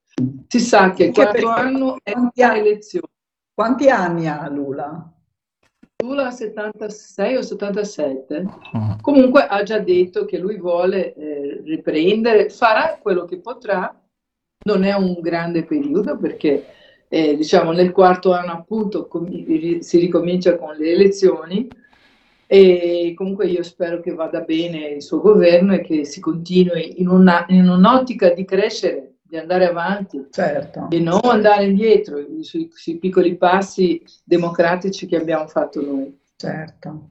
[0.48, 3.08] Si sa che il quarto anno è una elezione.
[3.52, 5.12] Quanti anni ha Lula?
[6.02, 8.42] Lula 76 o 77.
[8.76, 8.90] Mm.
[9.00, 13.94] Comunque ha già detto che lui vuole eh, riprendere, farà quello che potrà,
[14.64, 16.66] non è un grande periodo perché
[17.08, 21.68] eh, diciamo nel quarto anno appunto com- si ricomincia con le elezioni
[22.46, 27.08] e comunque io spero che vada bene il suo governo e che si continui in,
[27.08, 30.88] una, in un'ottica di crescere, di andare avanti Certo.
[30.90, 36.16] e non andare indietro sui, sui piccoli passi democratici che abbiamo fatto noi.
[36.36, 37.10] Certo.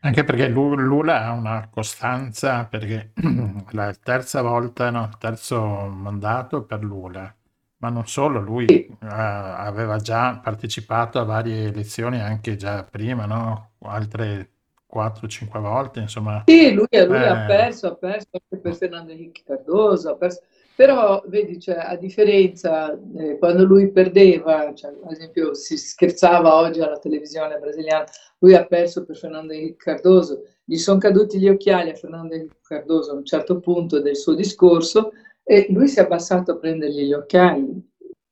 [0.00, 3.12] Anche perché Lu- Lula ha una costanza, perché
[3.70, 7.32] la terza volta, no, il terzo mandato per Lula,
[7.76, 8.86] ma non solo, lui Sì.
[8.86, 13.70] eh, aveva già partecipato a varie elezioni anche già prima, no?
[13.82, 14.48] Altre
[14.92, 16.42] 4-5 volte, insomma.
[16.46, 17.46] Sì, lui, lui ha Eh.
[17.46, 20.42] perso, ha perso anche per Fernando Henrique Cardoso, ha perso-
[20.82, 26.80] però vedi, cioè, a differenza, eh, quando lui perdeva, cioè, ad esempio si scherzava oggi
[26.80, 28.04] alla televisione brasiliana,
[28.38, 32.58] lui ha perso per Fernando Henrique Cardoso, gli sono caduti gli occhiali a Fernando Henrique
[32.62, 35.12] Cardoso a un certo punto del suo discorso
[35.44, 37.80] e lui si è abbassato a prendergli gli occhiali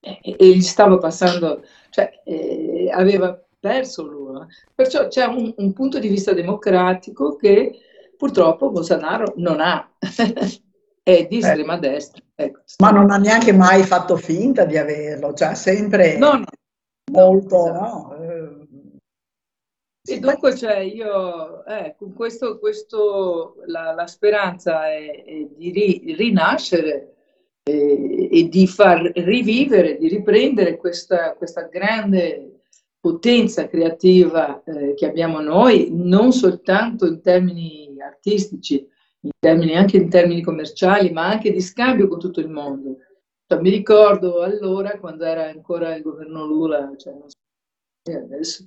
[0.00, 4.44] e, e gli stava passando, cioè eh, aveva perso lui.
[4.74, 7.78] Perciò c'è un, un punto di vista democratico che
[8.16, 9.88] purtroppo Bolsonaro non ha,
[11.18, 12.22] è di estrema destra.
[12.34, 12.60] ecco.
[12.78, 16.44] Ma non ha neanche mai fatto finta di averlo, cioè sempre No, no.
[17.12, 18.16] molto, esatto.
[18.16, 18.16] no?
[18.22, 18.58] Eh,
[20.12, 26.14] E dunque, cioè, io, eh, con questo, questo la, la speranza è, è di ri-
[26.16, 27.14] rinascere
[27.62, 32.62] eh, e di far rivivere, di riprendere questa, questa grande
[32.98, 38.86] potenza creativa eh, che abbiamo noi, non soltanto in termini artistici,
[39.22, 42.96] in termini, anche in termini commerciali, ma anche di scambio con tutto il mondo.
[43.46, 48.66] Cioè, mi ricordo allora, quando era ancora il governo Lula, cioè, so, adesso,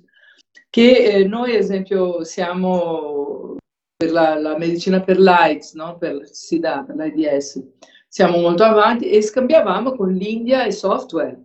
[0.70, 3.56] che eh, noi, ad esempio, siamo
[3.96, 5.96] per la, la medicina per l'AIDS, no?
[5.96, 7.62] per SIDA, per l'AIDS,
[8.08, 11.42] siamo molto avanti e scambiavamo con l'India e software,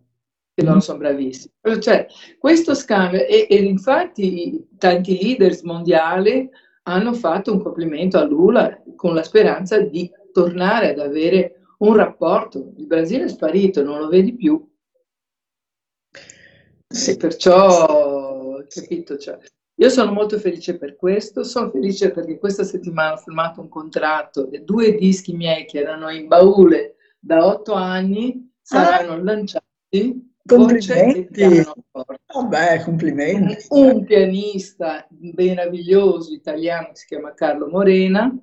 [0.53, 1.53] che loro sono bravissimi.
[1.79, 6.49] Cioè, questo scambio, e, e infatti tanti leaders mondiali
[6.83, 12.73] hanno fatto un complimento a Lula con la speranza di tornare ad avere un rapporto.
[12.75, 14.61] Il Brasile è sparito, non lo vedi più.
[16.85, 17.15] sì.
[17.15, 19.37] Perciò, capito, cioè,
[19.75, 24.51] io sono molto felice per questo, sono felice perché questa settimana ho firmato un contratto
[24.51, 29.63] e due dischi miei che erano in baule da otto anni saranno lanciati.
[30.43, 31.65] voce e Complimenti.
[32.33, 33.65] Vabbè, complimenti.
[33.69, 38.37] Un pianista meraviglioso italiano che si chiama Carlo Morena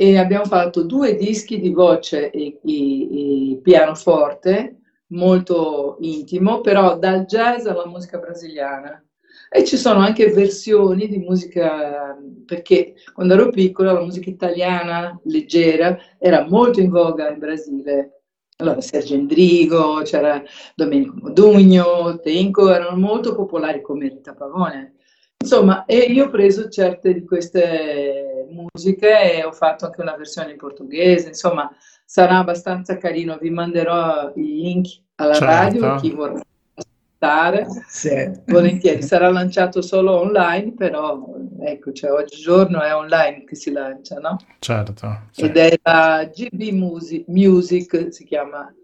[0.00, 4.76] e abbiamo fatto due dischi di voce e, e- e pianoforte
[5.08, 9.02] molto intimo, però dal jazz alla musica brasiliana.
[9.50, 15.98] E ci sono anche versioni di musica, perché quando ero piccola la musica italiana leggera
[16.18, 18.22] era molto in voga in Brasile.
[18.58, 20.40] Allora Sergio Endrigo, c'era
[20.76, 24.94] Domenico Modugno, Tenco, erano molto popolari come Rita Pavone.
[25.40, 30.50] Insomma, e io ho preso certe di queste musiche e ho fatto anche una versione
[30.50, 31.70] in portoghese, insomma,
[32.04, 33.38] sarà abbastanza carino.
[33.40, 35.46] Vi manderò il link alla Certo.
[35.46, 36.40] radio, chi vorrà
[36.74, 38.30] ascoltare, Sì.
[38.46, 39.00] volentieri.
[39.02, 41.24] Sarà lanciato solo online, però
[41.60, 44.38] ecco, cioè, oggigiorno è online che si lancia, no?
[44.58, 45.44] Certo, sì.
[45.44, 48.74] Ed è la GB Music, Music, si chiama,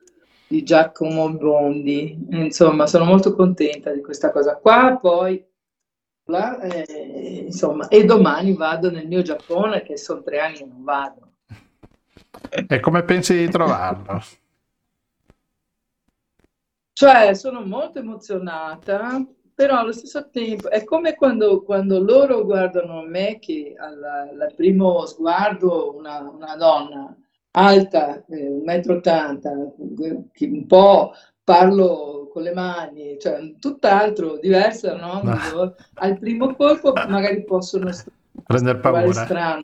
[0.47, 2.17] di Giacomo Bondi.
[2.31, 4.97] Insomma, sono molto contenta di questa cosa qua.
[5.01, 5.45] Poi,
[6.27, 11.33] eh, insomma, e domani vado nel mio Giappone, che sono tre anni che non vado.
[12.69, 14.23] E come pensi di trovarlo?
[16.93, 19.23] Cioè, sono molto emozionata,
[19.55, 25.95] però allo stesso tempo è come quando, quando loro guardano me, che al, primo sguardo
[25.97, 27.17] una, una donna
[27.51, 31.13] alta, eh, 1,80 m, un po'
[31.43, 35.21] parlo con le mani, cioè tutt'altro, diversa, no?
[35.23, 35.75] No.
[35.95, 37.93] Al primo colpo magari possono
[38.45, 39.13] Prendere paura.
[39.25, 39.63] strano.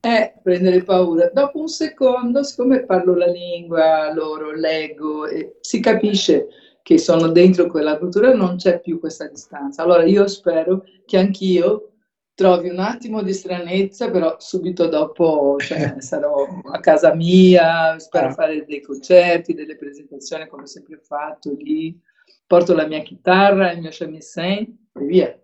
[0.00, 1.30] Eh, prendere paura.
[1.32, 6.48] Dopo un secondo, siccome parlo la lingua loro, leggo, e si capisce
[6.82, 9.82] che sono dentro quella cultura, non c'è più questa distanza.
[9.82, 11.92] Allora io spero che anch'io
[12.36, 18.32] trovi un attimo di stranezza, però subito dopo cioè, sarò a casa mia, spero Ah.
[18.32, 21.98] fare dei concerti, delle presentazioni come ho sempre fatto lì,
[22.46, 25.36] porto la mia chitarra, il mio shamisen e via.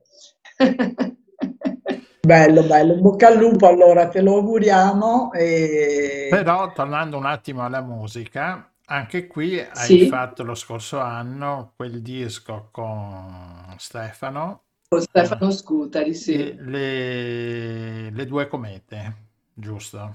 [2.25, 2.95] Bello, bello.
[3.01, 5.33] Bocca al lupo, allora te lo auguriamo.
[5.33, 6.29] E...
[6.31, 10.07] Però tornando un attimo alla musica, anche qui hai Sì.
[10.07, 14.63] fatto lo scorso anno quel disco con Stefano
[15.01, 16.55] Stefano Scutari, sì.
[16.59, 19.15] Le, le due comete,
[19.55, 20.15] giusto?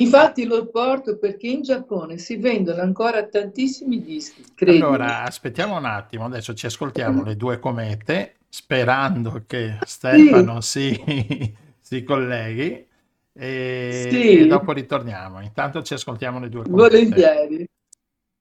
[0.00, 4.84] Infatti lo porto perché in Giappone si vendono ancora tantissimi dischi, credimi.
[4.84, 10.96] Allora, aspettiamo un attimo, adesso ci ascoltiamo le due comete, sperando che Stefano si,
[11.80, 12.86] si colleghi
[13.32, 14.38] e, Sì.
[14.38, 15.40] e dopo ritorniamo.
[15.40, 16.88] Intanto ci ascoltiamo le due comete.
[16.88, 17.68] Volentieri.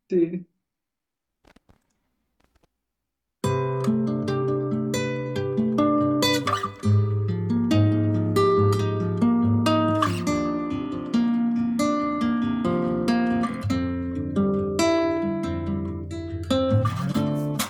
[0.05, 0.45] Sì.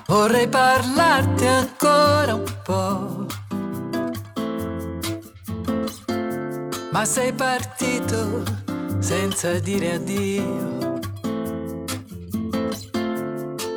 [0.07, 3.25] Vorrei parlarti ancora un po'.
[6.91, 8.41] Ma sei partito
[8.99, 10.99] senza dire addio.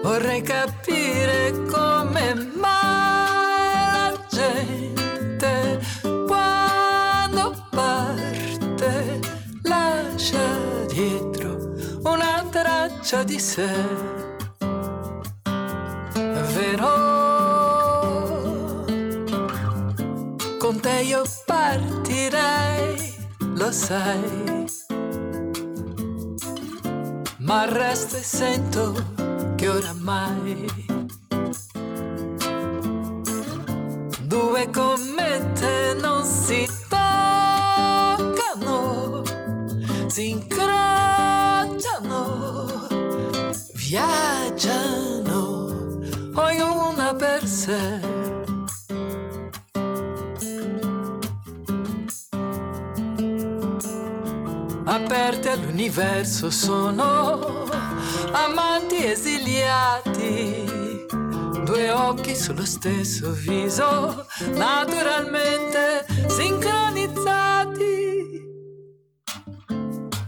[0.04, 5.80] Vorrei capire come mai la gente
[6.28, 9.18] quando parte
[9.62, 11.74] lascia dietro
[12.04, 14.19] una traccia di sé.
[16.60, 16.92] Vero,
[20.58, 23.14] con te io partirei,
[23.54, 24.66] lo sai.
[27.38, 28.92] Ma resto e sento
[29.56, 30.66] che oramai
[34.26, 34.99] due comete
[47.60, 48.00] sé.
[54.84, 57.66] Aperte all'universo sono
[58.32, 60.64] amanti esiliati,
[61.64, 67.98] due occhi sullo stesso viso, naturalmente sincronizzati.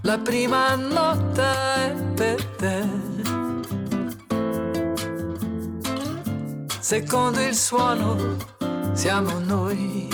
[0.03, 2.52] La prima nota è per
[6.93, 8.37] Secondo il suono
[8.93, 10.11] siamo noi.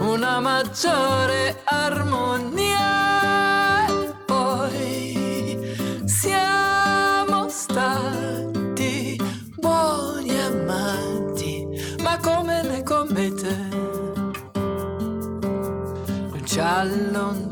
[0.00, 2.76] Una maggiore armonia.
[4.26, 5.58] Poi
[6.04, 9.18] siamo stati
[9.54, 11.66] buoni amanti,
[12.02, 13.68] ma come le comete
[16.44, 17.45] ci allontaniamo.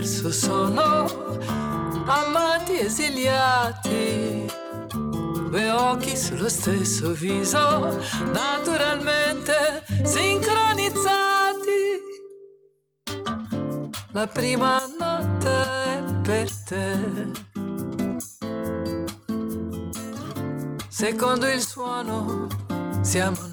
[0.00, 1.04] All'universo sono
[2.06, 4.50] amanti esiliati,
[4.88, 7.98] due occhi sullo stesso viso,
[8.32, 11.08] naturalmente sincronizzati.
[14.12, 17.48] La prima notte è per te.
[20.88, 22.46] Secondo il suono
[23.02, 23.49] siamo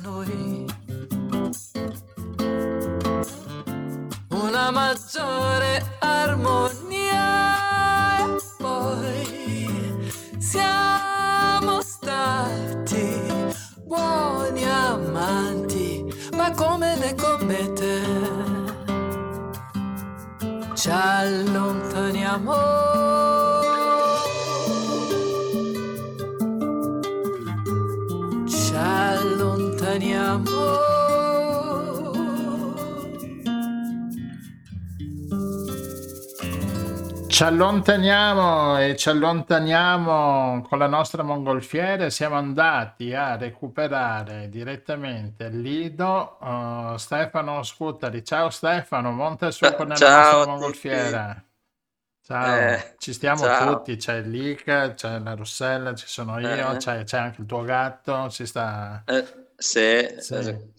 [29.98, 30.46] allontaniamo.
[37.28, 42.10] Ci allontaniamo e ci allontaniamo con la nostra mongolfiere.
[42.10, 48.24] Siamo andati a recuperare direttamente il lido eh, Stefano Scutari.
[48.24, 51.44] Ciao Stefano, monta su con la Ciao nostra mongolfiera.
[52.24, 53.76] Ciao, Eh, ci stiamo ciao.
[53.78, 53.96] tutti.
[53.98, 56.78] C'è il Lick, c'è la Rossella, ci sono io, Eh.
[56.78, 58.30] c'è, c'è anche il tuo gatto.
[58.30, 59.04] Si sta...
[59.06, 59.80] Eh, sì,
[60.18, 60.36] Sì.
[60.36, 60.72] eh,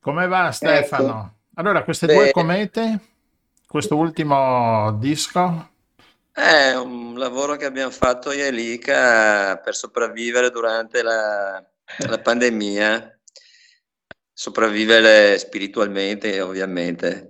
[0.00, 1.36] Come va Stefano?
[1.54, 2.10] Allora, queste Beh.
[2.10, 3.00] due comete,
[3.66, 5.70] questo ultimo disco?
[6.32, 11.62] È un lavoro che abbiamo fatto io e Lica per sopravvivere durante la,
[12.06, 13.20] la pandemia,
[14.32, 17.26] sopravvivere spiritualmente ovviamente.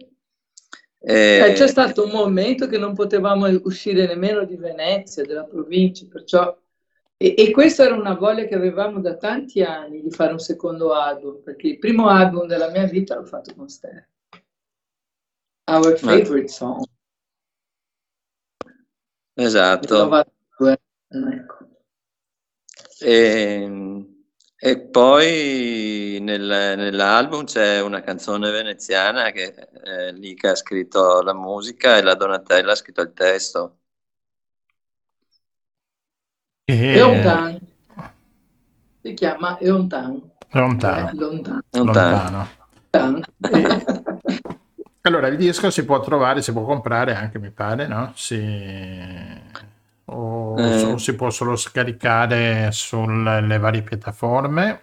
[1.36, 6.06] Eh, E- c'è stato un momento che non potevamo uscire nemmeno di Venezia, della provincia,
[6.10, 6.56] perciò...
[7.20, 10.94] E, e questa era una voglia che avevamo da tanti anni di fare un secondo
[10.94, 14.06] album, perché il primo album della mia vita l'ho fatto con Steph.
[15.64, 16.84] Our favorite song.
[19.34, 19.96] Esatto.
[19.96, 20.80] 92.
[21.08, 21.68] Ecco.
[23.00, 24.06] E,
[24.56, 29.54] e poi nel- nell'album c'è una canzone veneziana che
[29.84, 33.78] eh, Lica ha scritto la musica e la Donatella ha scritto il testo.
[36.68, 37.58] Che Eontan.
[39.00, 40.20] Si chiama Eontan.
[40.50, 41.08] lontano.
[41.08, 41.60] Eh, lontano.
[41.70, 42.46] Lontano.
[42.90, 43.20] lontano.
[43.40, 44.56] Lontano.
[45.02, 48.12] Allora, il disco si può trovare, si può comprare anche, mi pare, no?
[48.14, 48.36] Si...
[50.06, 50.82] O, Eh.
[50.84, 54.80] o si può solo scaricare sulle varie piattaforme.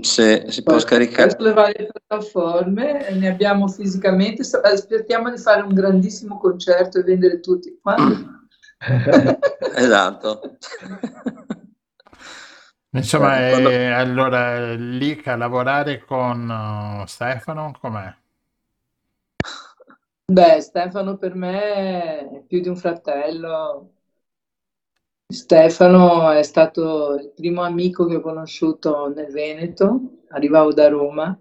[0.00, 1.30] Sì, si può scaricare.
[1.36, 4.40] sulle varie piattaforme, ne abbiamo fisicamente.
[4.62, 8.35] Aspettiamo di fare un grandissimo concerto e vendere tutti quanti.
[9.76, 10.40] Esatto.
[12.90, 18.14] Insomma, Eh, quando- eh, allora, Lica, lavorare con uh, Stefano, com'è?
[20.28, 23.92] Beh, Stefano per me è più di un fratello.
[25.28, 31.38] Stefano è stato il primo amico che ho conosciuto nel Veneto, arrivavo da Roma,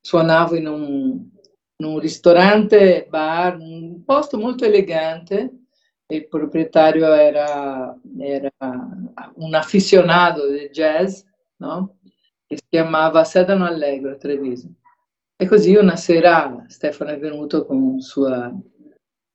[0.00, 1.28] suonavo in un,
[1.76, 5.65] in un ristorante, bar, un posto molto elegante
[6.08, 8.52] il proprietario era, era
[9.34, 11.22] un afficionato del jazz,
[11.56, 11.98] no?
[12.46, 14.68] Che si chiamava Sedano Allegro a Treviso.
[15.36, 18.52] E così una sera Stefano è venuto con sua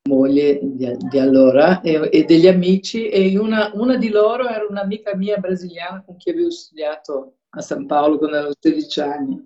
[0.09, 5.15] moglie di, di allora e, e degli amici e una, una di loro era un'amica
[5.15, 9.41] mia brasiliana con cui avevo studiato a San Paolo quando avevo 16 anni.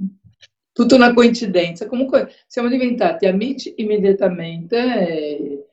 [0.71, 1.87] Tutta una coincidenza.
[1.87, 5.64] Comunque siamo diventati amici immediatamente.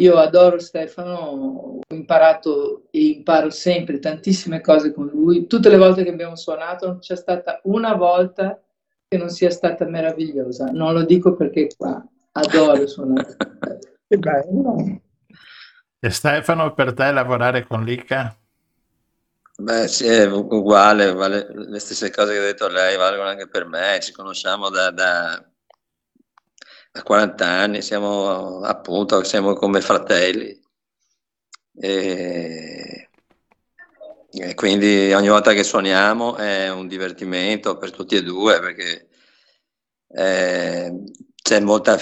[0.00, 5.46] Io adoro Stefano, ho imparato e imparo sempre tantissime cose con lui.
[5.48, 8.60] Tutte le volte che abbiamo suonato non c'è stata una volta
[9.08, 10.66] che non sia stata meravigliosa.
[10.66, 12.00] Non lo dico perché qua
[12.32, 13.36] adoro suonare.
[14.06, 15.00] Che bello.
[15.98, 18.36] E Stefano, per te lavorare con Lica?
[19.60, 23.66] Beh, sì, è uguale, vale- le stesse cose che ha detto lei valgono anche per
[23.66, 25.44] me, ci conosciamo da, da-
[26.90, 30.58] da 40 anni, siamo appunto, siamo come fratelli
[31.80, 33.08] e,
[34.30, 39.08] e quindi ogni volta che suoniamo è un divertimento per tutti e due perché
[40.08, 41.04] eh,
[41.40, 41.96] c'è molta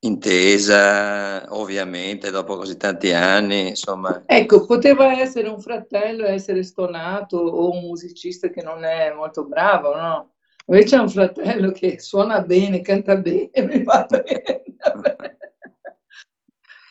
[0.00, 4.22] intesa, ovviamente, dopo così tanti anni, insomma.
[4.26, 9.96] Ecco, poteva essere un fratello essere stonato o un musicista che non è molto bravo,
[9.96, 10.32] no?
[10.70, 14.66] Invece è un fratello che suona bene, canta bene, mi fa bene.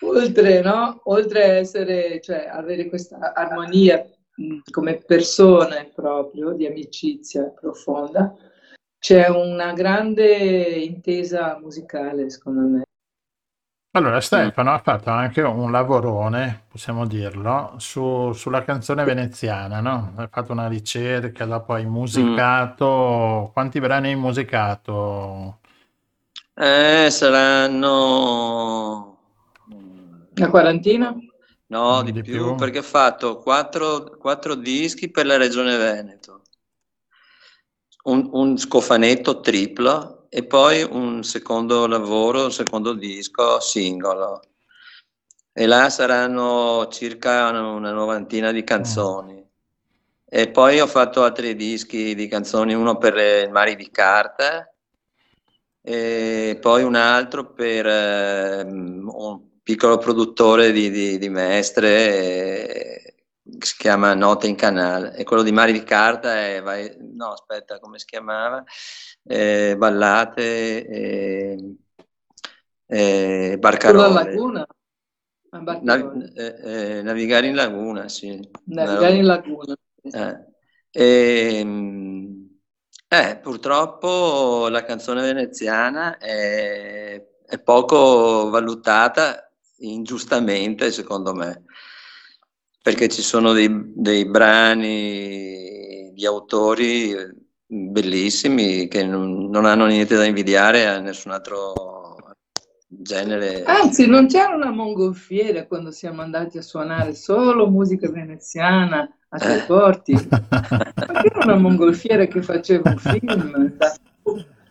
[0.02, 1.02] Oltre, no?
[1.06, 4.04] Oltre a essere, cioè, avere questa armonia
[4.72, 8.36] come persone proprio, di amicizia profonda,
[9.00, 12.82] c'è una grande intesa musicale, secondo me.
[13.92, 20.14] Allora, Stefano ha fatto anche un lavorone, possiamo dirlo, su- sulla canzone veneziana, no?
[20.16, 23.50] Ha fatto una ricerca, dopo hai musicato.
[23.54, 25.60] Quanti brani hai musicato?
[26.56, 29.16] Eh, saranno...
[30.38, 31.14] Una quarantina?
[31.68, 32.56] No, Mm, di, di più, più.
[32.56, 36.42] perché ho fatto quattro, quattro dischi per la Regione Veneto,
[38.06, 44.42] un, un scofanetto triplo e poi un secondo lavoro, un secondo disco singolo.
[45.54, 49.44] E là saranno circa una, novantina di canzoni.
[50.30, 54.70] E poi ho fatto altri dischi di canzoni, uno per il Mari di Carta
[55.82, 63.16] e poi un altro per ehm, un piccolo produttore di, di- di mestre eh,
[63.58, 67.32] che si chiama Note in Canale e quello di Mari di Carta è, vai- no
[67.32, 68.64] aspetta come si chiamava
[69.28, 71.76] Eh, Ballate e,
[72.86, 74.68] e Sulla Barcarole laguna?
[75.50, 76.14] A Barcellona.
[76.14, 79.76] Nav- eh, eh, navigare in laguna sì Navigare in laguna.
[80.02, 80.46] eh,
[80.92, 82.50] ehm,
[83.10, 89.50] eh, purtroppo la canzone veneziana è, è poco valutata
[89.80, 91.64] ingiustamente, secondo me,
[92.82, 97.16] perché ci sono dei, dei brani di autori
[97.68, 101.98] bellissimi che non, non hanno niente da invidiare a nessun altro
[102.88, 103.64] genere...
[103.64, 109.66] Anzi, non c'era una mongolfiera quando siamo andati a suonare solo musica veneziana a Tre
[109.68, 110.14] Porti.
[110.30, 113.78] Ma c'era una mongolfiera che faceva un film?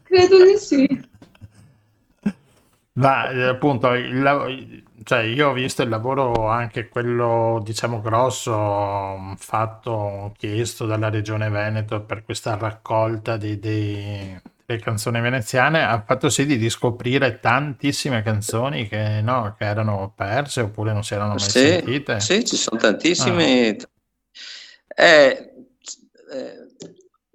[0.03, 1.15] Credo di sì.
[2.93, 10.35] Ma eh, appunto, il cioè io ho visto il lavoro anche quello, diciamo, grosso fatto,
[10.37, 16.45] chiesto dalla Regione Veneto per questa raccolta di, di- delle canzoni veneziane, ha fatto sì
[16.45, 21.55] di riscoprire tantissime canzoni che, no, che erano perse oppure non si erano mai Sì,
[21.55, 22.15] sentite.
[22.17, 22.81] sì, ci sono
[23.19, 23.77] Ah, tantissimi.
[24.97, 25.53] Eh,
[26.33, 26.67] eh,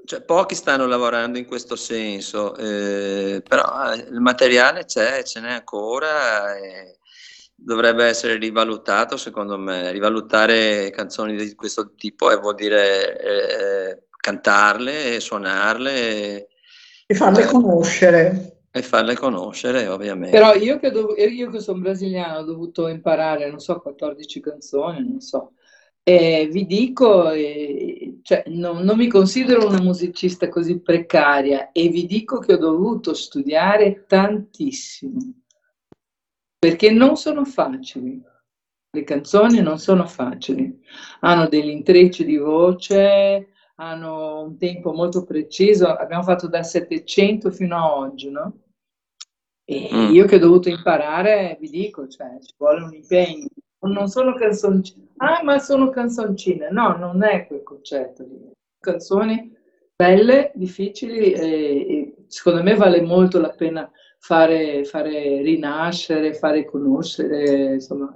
[0.05, 5.51] cioè, pochi stanno lavorando in questo senso, eh, però eh, il materiale c'è, ce n'è
[5.51, 6.97] ancora e
[7.63, 9.91] dovrebbe essere rivalutato, secondo me.
[9.91, 16.47] Rivalutare canzoni di questo tipo eh, vuol dire eh, cantarle e suonarle e,
[17.07, 18.63] E farle eh, conoscere.
[18.71, 20.37] e farle conoscere, ovviamente.
[20.37, 25.07] Però io che, dov- io che sono brasiliano ho dovuto imparare, non so, 14 canzoni,
[25.07, 25.53] non so.
[26.03, 27.29] E vi dico,
[28.23, 33.13] cioè, non, non mi considero una musicista così precaria e vi dico che ho dovuto
[33.13, 35.19] studiare tantissimo,
[36.61, 38.21] perché non sono facili.
[38.93, 40.79] Le canzoni non sono facili,
[41.21, 45.87] hanno degli intrecci di voce, hanno un tempo molto preciso.
[45.87, 48.59] Abbiamo fatto dal 700 fino a oggi, no?
[49.65, 50.13] E Mm.
[50.13, 53.47] io che ho dovuto imparare, vi dico, cioè, ci vuole un impegno.
[53.87, 55.07] Non sono canzoncine.
[55.17, 56.69] Ah, ma sono canzoncine.
[56.69, 58.23] No, non è quel concetto.
[58.79, 59.55] Canzoni
[59.95, 63.89] belle, difficili e, e secondo me vale molto la pena
[64.23, 68.13] fare, fare rinascere, fare conoscere, insomma,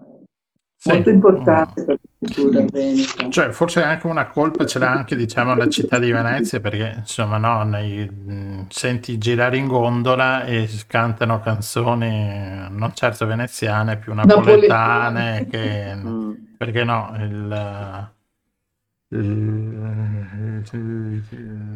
[0.77, 0.91] Sì.
[0.91, 3.27] molto importante per la cultura veneta.
[3.29, 7.37] Cioè, forse anche una colpa ce l'ha anche, diciamo, la città di Venezia, perché insomma,
[7.37, 15.47] no, nei- mh, senti girare in gondola e cantano canzoni non certo veneziane, più napoletane,
[15.49, 16.31] che, Mm.
[16.55, 18.13] perché no, il-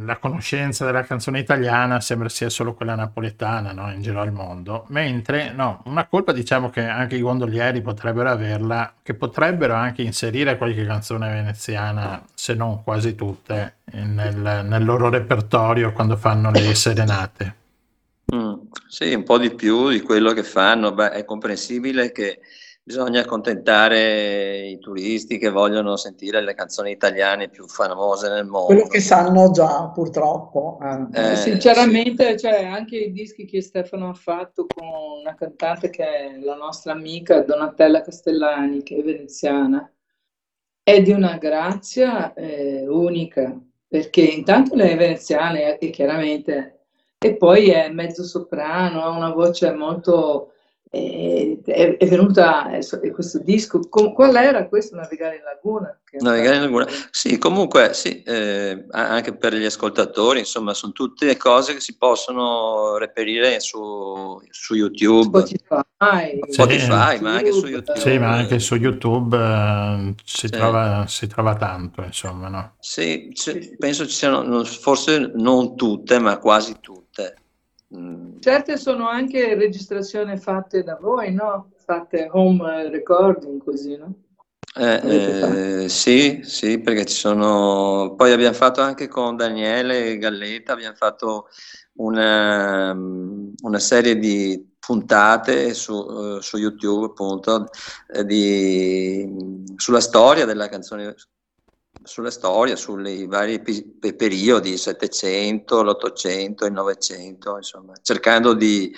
[0.05, 4.85] la conoscenza della canzone italiana sembra sia solo quella napoletana, no, in giro al mondo,
[4.89, 10.57] mentre no, una colpa diciamo che anche i gondolieri potrebbero averla, che potrebbero anche inserire
[10.57, 17.55] qualche canzone veneziana, se non quasi tutte, nel, nel loro repertorio quando fanno le serenate.
[18.33, 18.53] Mm,
[18.87, 20.91] sì, un po' di più di quello che fanno.
[20.93, 22.39] Beh, è comprensibile che
[22.89, 28.87] bisogna accontentare i turisti che vogliono sentire le canzoni italiane più famose nel Quello mondo.
[28.87, 30.79] che sanno già, purtroppo.
[30.81, 31.05] eh.
[31.13, 31.51] Eh, Eh, sì.
[31.51, 34.87] sinceramente, cioè, anche i dischi che Stefano ha fatto con
[35.21, 39.87] una cantante che è la nostra amica Donatella Castellani, che è veneziana,
[40.81, 43.55] è di una grazia eh, unica,
[43.87, 46.85] perché intanto lei è veneziana e, e chiaramente,
[47.19, 50.53] e poi è mezzo soprano, ha una voce molto...
[50.91, 52.67] è, è venuta
[53.13, 54.95] questo disco, qual era questo?
[54.95, 55.95] Navigare in Laguna?
[56.19, 56.87] Navigare in Laguna.
[57.11, 62.97] Sì, comunque, sì, eh, anche per gli ascoltatori, insomma, sono tutte cose che si possono
[62.97, 67.99] reperire su, su YouTube, Spotify, Spotify, ma anche su YouTube.
[67.99, 70.49] Sì, ma anche su YouTube eh, si, Sì.
[70.49, 72.75] trova, si trova tanto, insomma, no?
[72.79, 77.35] Sì, ci- penso ci siano, forse non tutte, ma quasi tutte.
[77.95, 81.71] Mm, Certe sono anche registrazioni fatte da voi, no?
[81.77, 84.13] Fatte home recording così, no?
[84.75, 88.13] Eh, eh, sì, sì, perché ci sono.
[88.15, 91.47] Poi abbiamo fatto anche con Daniele Galletta, abbiamo fatto
[91.93, 97.69] una, una serie di puntate su, eh, su YouTube, appunto,
[98.13, 101.15] eh, di- sulla storia della canzone,
[102.03, 108.93] sulla storia, sui vari pe- periodi, il 700, l'Ottocento, il Novecento, insomma, cercando di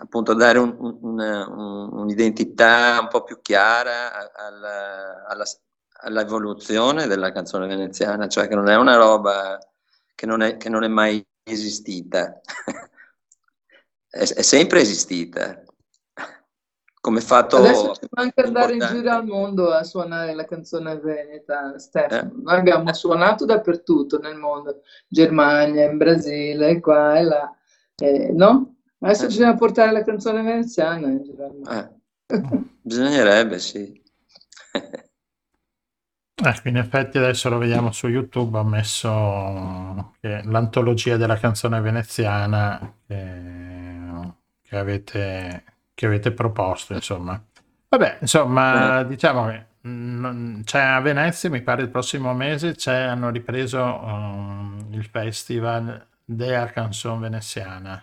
[0.00, 5.44] appunto dare un- un- un- un'identità un po' più chiara alla- alla-
[6.04, 9.58] all'evoluzione della canzone veneziana, cioè che non è una roba
[10.14, 12.40] che non è, che non è mai esistita,
[14.08, 15.62] è, è sempre esistita,
[17.02, 21.76] come fatto Adesso ci manca andare in giro al mondo a suonare la canzone veneta,
[21.76, 22.30] Stefano.
[22.30, 22.42] Eh.
[22.42, 27.52] Noi abbiamo suonato dappertutto nel mondo, in Germania, in Brasile, qua e là,
[27.96, 28.76] eh, no?
[29.00, 29.26] Adesso Eh.
[29.26, 31.70] bisogna portare la canzone veneziana in giro al mondo.
[32.26, 34.00] Eh, bisognerebbe, sì.
[36.44, 42.96] Ecco, in effetti adesso lo vediamo su YouTube, ho messo che l'antologia della canzone veneziana
[43.06, 45.64] che, che avete,
[45.94, 47.42] che avete proposto, insomma.
[47.88, 49.66] Vabbè, insomma, diciamo che
[50.64, 57.20] c'è a Venezia, mi pare il prossimo mese, hanno ripreso um, il festival della canzone
[57.20, 58.02] veneziana.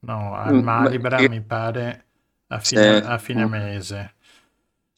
[0.00, 2.04] No, al Mm, ma- Malibra mi pare
[2.48, 4.14] a fine, a fine mese.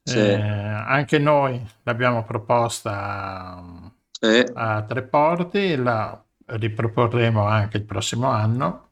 [0.09, 3.63] Eh, anche noi l'abbiamo proposta
[4.11, 4.45] Sì.
[4.55, 8.86] a Tre Porti, la riproporremo anche il prossimo anno,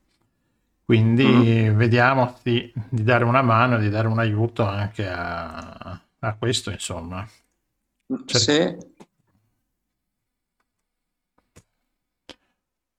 [0.84, 6.70] quindi vediamo di, di dare una mano, di dare un aiuto anche a, a questo,
[6.70, 7.26] insomma.
[8.26, 8.76] Cer- Sì.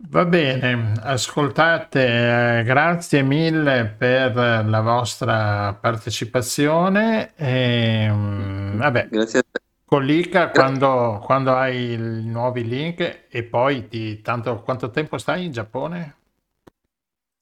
[0.08, 7.34] Va bene, ascoltate, eh, grazie mille per la vostra partecipazione.
[7.36, 9.60] E, mm, vabbè, Grazie a te.
[9.86, 15.52] Collica quando, quando hai i nuovi link e poi ti, tanto quanto tempo stai in
[15.52, 16.16] Giappone?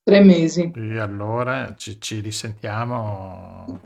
[0.06, 0.70] Tre mesi.
[0.76, 3.80] E allora ci, ci risentiamo.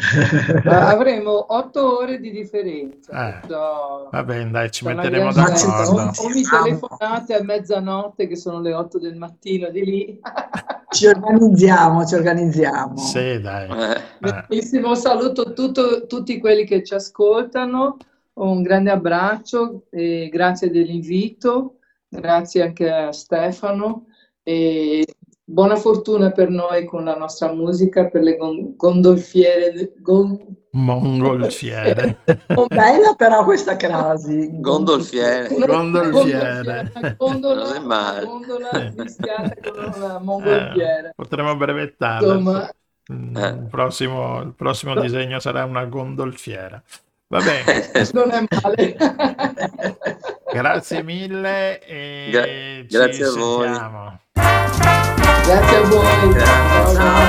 [0.65, 3.11] Avremo otto ore di differenza.
[3.27, 5.91] Eh, perciò va bene, dai, ci metteremo d'accordo.
[5.91, 10.19] O, o mi telefonate a mezzanotte, che sono le otto del mattino di lì.
[10.89, 12.95] Ci organizziamo, ci organizziamo.
[12.97, 13.69] Sì, dai.
[13.69, 13.91] Eh,
[14.29, 17.97] Eh, Benissimo, saluto tutto- tutti quelli che ci ascoltano,
[18.35, 24.05] un grande abbraccio e grazie dell'invito, grazie anche a Stefano
[24.41, 25.05] e
[25.49, 29.93] buona fortuna per noi con la nostra musica, per le gon- gondolfiere.
[29.99, 32.17] gon- mongolfiere.
[32.67, 34.49] Bella però questa crasi.
[34.59, 35.47] Gondolfiere.
[35.65, 36.91] Gondolfiere.
[37.17, 38.25] gondola, Non è male.
[38.25, 42.27] gondola mischiata con una Eh, potremmo brevettarla.
[42.33, 42.69] Insomma,
[43.09, 43.47] Mm, Eh.
[43.47, 46.83] Il prossimo, il prossimo disegno sarà una gondolfiera.
[47.29, 48.97] Va bene, non è male.
[50.51, 53.65] grazie mille e Gra- ci grazie a voi.
[53.67, 54.19] sentiamo.
[54.33, 56.33] Grazie a voi.
[56.33, 56.93] Grazie.
[56.93, 57.25] Ciao, ciao.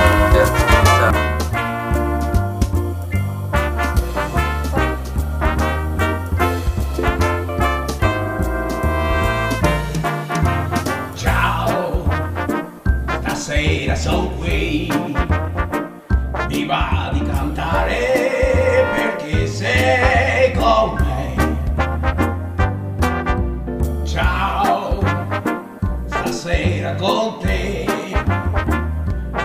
[1.01, 1.27] Ciao.
[11.15, 12.05] Ciao,
[13.21, 14.89] stasera sono qui,
[16.49, 20.28] mi va di cantare perché sei
[26.89, 27.87] stasera con te,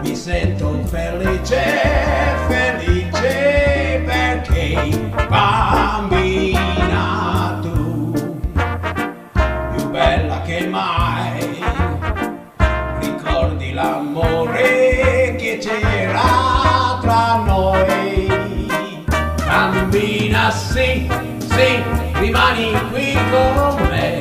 [0.01, 1.61] mi sento felice,
[2.47, 4.89] felice perché
[5.27, 6.59] bambina
[7.61, 8.11] tu
[9.73, 11.61] più bella che mai.
[12.99, 18.71] Ricordi l'amore che c'era tra noi.
[19.45, 21.83] Bambina, sì, sì,
[22.13, 24.11] rimani qui con me.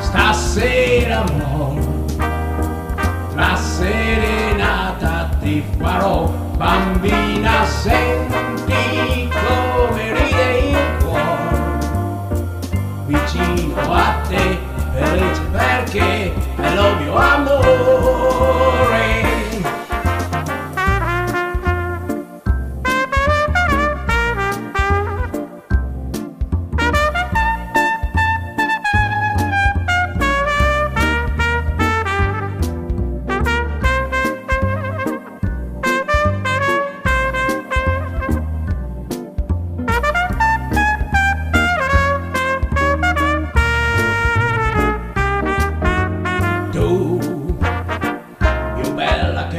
[0.00, 1.51] Stasera, amore,
[5.82, 6.30] ti farò.
[6.56, 12.48] Bambina, senti come ride il cuore
[13.06, 14.58] vicino a te
[15.50, 18.81] perché è l'ovvio amore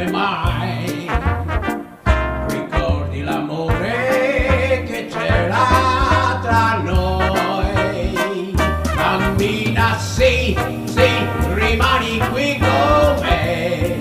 [0.03, 1.09] che mai.
[2.47, 8.53] Ricordi l'amore che c'era tra noi.
[8.95, 13.99] Bambina sì sì rimani qui con me.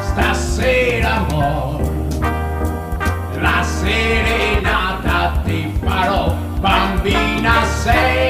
[0.00, 1.80] Stasera amor
[3.40, 6.34] la serenata ti farò.
[6.60, 8.27] Bambina senti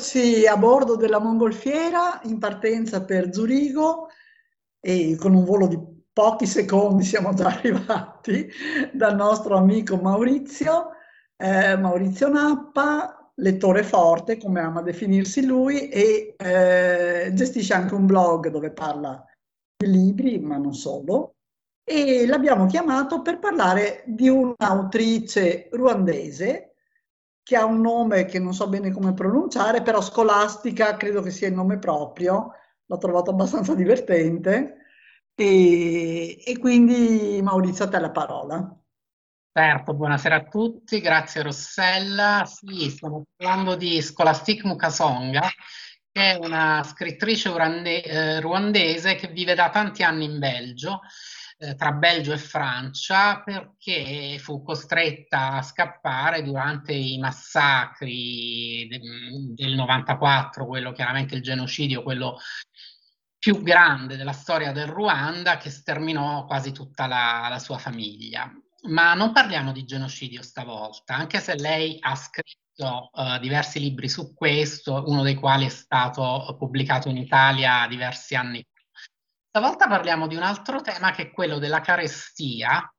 [0.00, 4.08] Eccoci a bordo della mongolfiera in partenza per Zurigo
[4.80, 5.78] e con un volo di
[6.12, 8.50] pochi secondi siamo già arrivati
[8.92, 10.90] dal nostro amico Maurizio,
[11.36, 18.48] eh, Maurizio Nappa, lettore forte, come ama definirsi lui, e eh, gestisce anche un blog
[18.48, 19.24] dove parla
[19.76, 21.34] di libri, ma non solo.
[21.84, 26.74] E l'abbiamo chiamato per parlare di un'autrice ruandese
[27.42, 31.48] che ha un nome che non so bene come pronunciare, però scolastica credo che sia
[31.48, 32.52] il nome proprio,
[32.86, 34.76] l'ho trovato abbastanza divertente.
[35.34, 38.79] E, e quindi Maurizio, a te la parola.
[39.62, 42.46] Certo, buonasera a tutti, grazie Rossella.
[42.46, 45.46] Sì, stiamo parlando di Scholastic Mukasonga,
[46.10, 47.50] che è una scrittrice
[47.84, 51.00] eh, ruandese che vive da tanti anni in Belgio,
[51.58, 59.00] eh, tra Belgio e Francia, perché fu costretta a scappare durante i massacri de-
[59.62, 62.38] del 94, quello chiaramente il genocidio, quello
[63.38, 68.50] più grande della storia del Ruanda, che sterminò quasi tutta la, la sua famiglia.
[68.82, 74.32] Ma non parliamo di genocidio stavolta, anche se lei ha scritto uh, diversi libri su
[74.34, 78.80] questo, uno dei quali è stato pubblicato in Italia diversi anni fa.
[79.48, 82.90] Stavolta parliamo di un altro tema che è quello della carestia,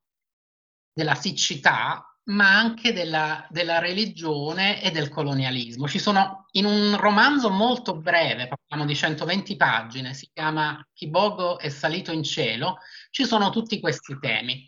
[0.92, 5.88] della siccità, ma anche della, della religione e del colonialismo.
[5.88, 11.68] Ci sono in un romanzo molto breve, parliamo di 120 pagine, si chiama Kibogo è
[11.68, 12.78] salito in cielo,
[13.10, 14.66] ci sono tutti questi temi.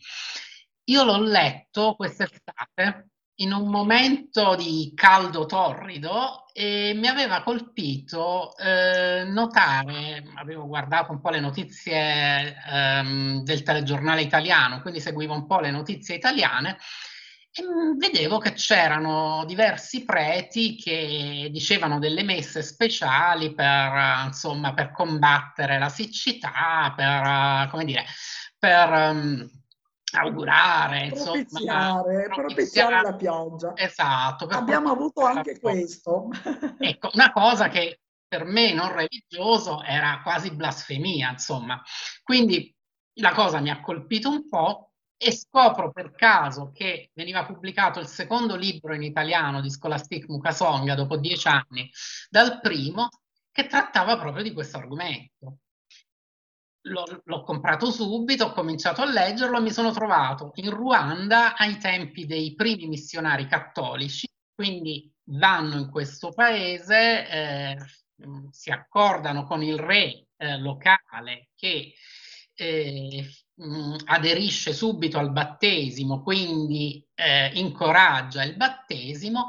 [0.84, 9.24] Io l'ho letto quest'estate in un momento di caldo torrido e mi aveva colpito eh,
[9.24, 15.58] notare, avevo guardato un po' le notizie ehm, del telegiornale italiano, quindi seguivo un po'
[15.58, 16.78] le notizie italiane
[17.50, 17.62] e
[17.96, 25.88] vedevo che c'erano diversi preti che dicevano delle messe speciali per, insomma, per combattere la
[25.88, 28.04] siccità, per, come dire,
[28.58, 29.62] per...
[30.16, 33.72] Augurare, propiziare, insomma, propiziare la pioggia.
[33.76, 34.46] Esatto.
[34.46, 36.28] Abbiamo avuto anche questo.
[36.78, 41.80] Ecco, una cosa che per me non religioso era quasi blasfemia, insomma.
[42.22, 42.74] Quindi
[43.20, 48.06] la cosa mi ha colpito un po' e scopro per caso che veniva pubblicato il
[48.06, 51.90] secondo libro in italiano di Scholastic Mukasonga dopo dieci anni
[52.28, 53.08] dal primo
[53.52, 55.58] che trattava proprio di questo argomento
[56.84, 62.26] l'ho, comprato subito, ho cominciato a leggerlo e mi sono trovato in Ruanda ai tempi
[62.26, 67.76] dei primi missionari cattolici, quindi vanno in questo paese, eh,
[68.50, 71.94] si accordano con il re eh, locale che
[72.54, 79.46] eh, mh, aderisce subito al battesimo, quindi eh, incoraggia il battesimo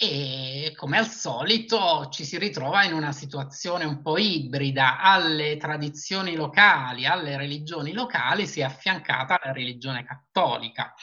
[0.00, 6.36] e come al solito ci si ritrova in una situazione un po' ibrida, alle tradizioni
[6.36, 10.94] locali, alle religioni locali si è affiancata la religione cattolica.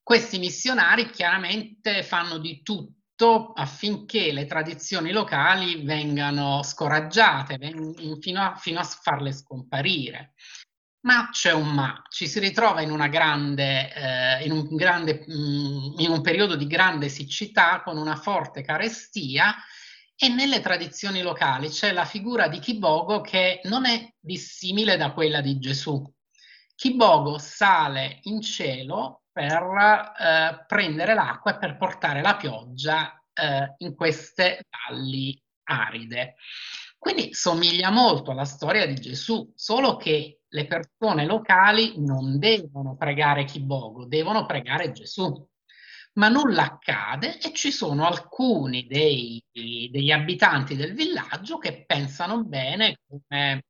[0.00, 7.58] Questi missionari chiaramente fanno di tutto affinché le tradizioni locali vengano scoraggiate
[8.20, 10.34] fino a, fino a farle scomparire.
[11.04, 16.10] Ma c'è un ma, ci si ritrova in, grande, eh, in, un grande, mm, in
[16.10, 19.54] un periodo di grande siccità con una forte carestia
[20.16, 25.42] e nelle tradizioni locali c'è la figura di Kibogo che non è dissimile da quella
[25.42, 26.02] di Gesù.
[26.74, 33.94] Kibogo sale in cielo per eh, prendere l'acqua e per portare la pioggia eh, in
[33.94, 36.36] queste valli aride.
[36.96, 43.44] Quindi somiglia molto alla storia di Gesù, solo che le persone locali non devono pregare
[43.44, 45.46] Kibogo, devono pregare Gesù.
[46.14, 53.00] Ma nulla accade e ci sono alcuni dei, degli abitanti del villaggio che pensano bene
[53.04, 53.64] come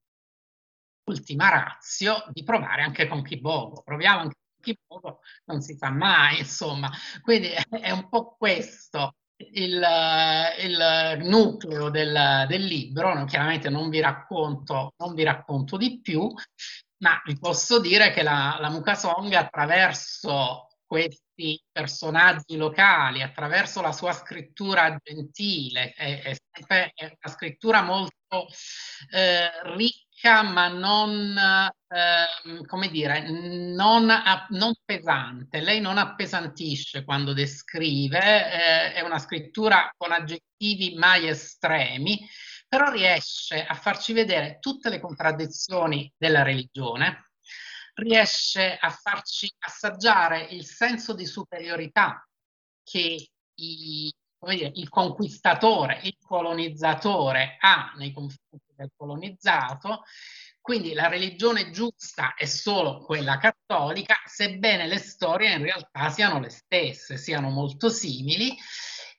[1.05, 3.83] ultima razio di provare anche con Kibogo.
[3.83, 6.91] Proviamo anche con Kibogo, non si sa mai, insomma.
[7.23, 9.87] Quindi è un po' questo il,
[10.59, 16.33] il nucleo del, del, libro, chiaramente non vi, racconto, non vi racconto di più,
[16.99, 24.13] ma vi posso dire che la, la Mukasong attraverso questi personaggi locali, attraverso la sua
[24.13, 28.47] scrittura gentile, è, è è una scrittura molto
[29.11, 34.11] eh, ricca ricca ma non, eh, come dire, non,
[34.49, 35.61] non, pesante.
[35.61, 42.27] Lei non appesantisce quando descrive, eh, è una scrittura con aggettivi mai estremi,
[42.67, 47.31] però riesce a farci vedere tutte le contraddizioni della religione,
[47.95, 52.27] riesce a farci assaggiare il senso di superiorità
[52.83, 60.05] che i, dire, il conquistatore, il colonizzatore ha nei confronti del colonizzato,
[60.61, 66.49] quindi la religione giusta è solo quella cattolica, sebbene le storie in realtà siano le
[66.49, 68.57] stesse, siano molto simili.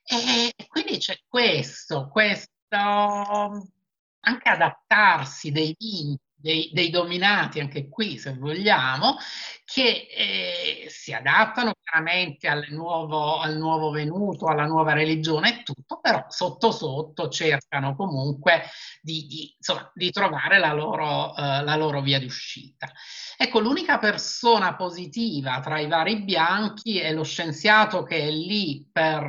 [0.02, 8.34] E quindi c'è questo, questo anche adattarsi dei limiti dei, dei, dominati, anche qui se
[8.34, 9.16] vogliamo,
[9.64, 15.98] che eh, si adattano chiaramente al nuovo, al nuovo venuto, alla nuova religione e tutto,
[16.00, 18.62] però sotto sotto cercano comunque
[19.00, 22.90] di, di, insomma, di trovare la loro, uh, la loro, via di uscita.
[23.36, 29.24] Ecco, l'unica persona positiva tra i vari bianchi è lo scienziato che è lì per...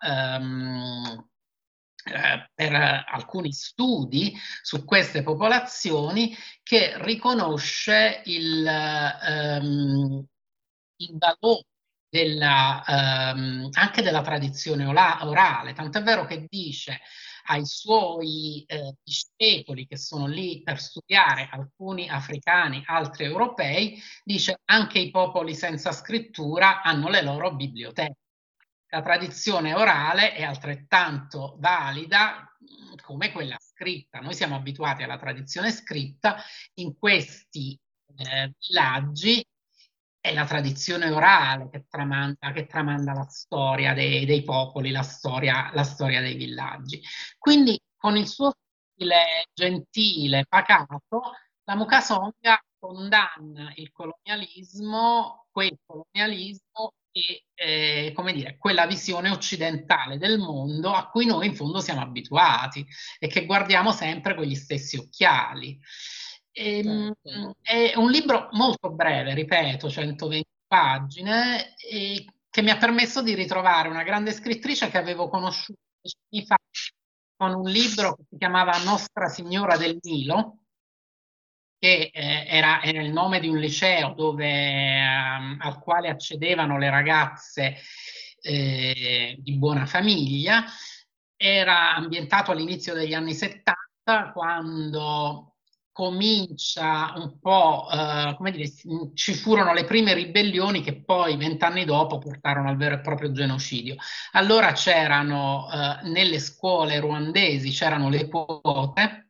[0.00, 1.27] Um,
[2.12, 10.24] eh, per alcuni studi su queste popolazioni che riconosce il, ehm,
[10.96, 11.64] il valore
[12.08, 17.00] della, ehm, anche della tradizione orale, tant'è vero che dice
[17.50, 24.98] ai suoi eh, discepoli che sono lì per studiare, alcuni africani, altri europei, dice anche
[24.98, 28.27] i popoli senza scrittura hanno le loro biblioteche.
[28.90, 34.20] La tradizione orale è altrettanto valida mm, come quella scritta.
[34.20, 36.36] Noi siamo abituati alla tradizione scritta
[36.74, 37.78] in questi
[38.16, 39.44] eh, villaggi
[40.20, 45.70] è la tradizione orale che tramanda, che tramanda la storia dei, dei popoli, la storia,
[45.72, 47.00] la storia, dei villaggi.
[47.38, 48.52] Quindi con il suo
[48.92, 51.22] stile gentile, pacato,
[51.64, 60.38] la Mukasonga condanna il colonialismo, quel colonialismo e eh, come dire, quella visione occidentale del
[60.38, 62.86] mondo a cui noi in fondo siamo abituati
[63.18, 65.78] e che guardiamo sempre con gli stessi occhiali.
[66.50, 67.56] E, ehm, certo.
[67.60, 74.02] È un libro molto breve, ripeto, 120 pagine, che mi ha permesso di ritrovare una
[74.02, 75.80] grande scrittrice che avevo conosciuto
[76.30, 76.56] anni fa
[77.36, 80.58] con un libro che si chiamava Nostra Signora del Nilo,
[81.78, 86.90] che eh, era, era, il nome di un liceo dove, eh, al quale accedevano le
[86.90, 87.76] ragazze
[88.40, 90.64] eh, di buona famiglia.
[91.36, 95.54] Era ambientato all'inizio degli anni 70, quando
[95.98, 98.70] comincia un po', eh, come dire,
[99.14, 103.96] ci furono le prime ribellioni che poi vent'anni dopo portarono al vero e proprio genocidio.
[104.32, 109.26] Allora c'erano eh, nelle scuole ruandesi, c'erano le quote,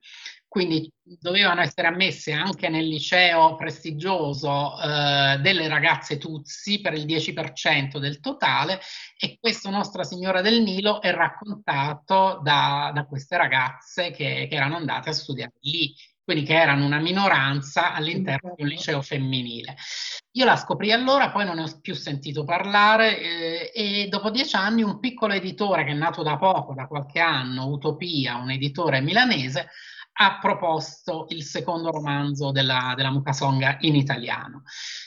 [0.59, 7.99] quindi dovevano essere ammesse anche nel liceo prestigioso eh, delle ragazze Tutsi per il 10%
[7.99, 8.81] del totale
[9.17, 14.75] e questo Nostra Signora del Nilo è raccontato da, da queste ragazze che, che erano
[14.75, 15.95] andate a studiare lì
[16.25, 19.77] quindi che erano una minoranza all'interno di un liceo femminile.
[20.33, 24.55] Io la scoprì allora, poi non ne ho più sentito parlare eh, e dopo dieci
[24.55, 29.01] anni un piccolo editore che è nato da poco, da qualche anno, Utopia, un editore
[29.01, 29.71] milanese,
[30.21, 34.63] ha proposto il secondo romanzo della, della Mukasonga in italiano.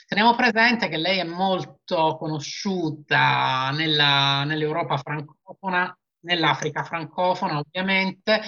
[0.06, 8.40] Teniamo presente che lei è molto conosciuta nella, nell'Europa francofona, nell'Africa francofona ovviamente,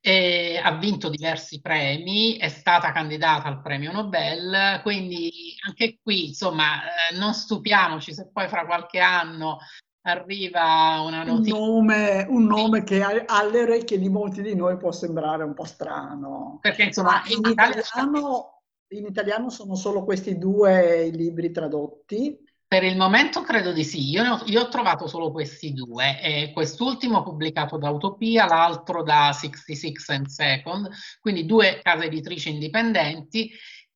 [0.00, 6.82] e ha vinto diversi premi, è stata candidata al premio Nobel, quindi anche qui insomma
[6.82, 9.58] eh, non stupiamoci se poi fra qualche anno
[10.02, 11.54] arriva una notizia.
[11.54, 15.64] Un nome, un nome che alle orecchie di molti di noi può sembrare un po'
[15.64, 16.58] strano.
[16.60, 22.38] Perché insomma in, italiano, in italiano sono solo questi due libri tradotti
[22.72, 26.52] per il momento credo di sì, io, ho, io ho trovato solo questi due, eh,
[26.54, 30.88] quest'ultimo pubblicato da Utopia, l'altro da 66 and Second,
[31.20, 33.50] quindi due case editrici indipendenti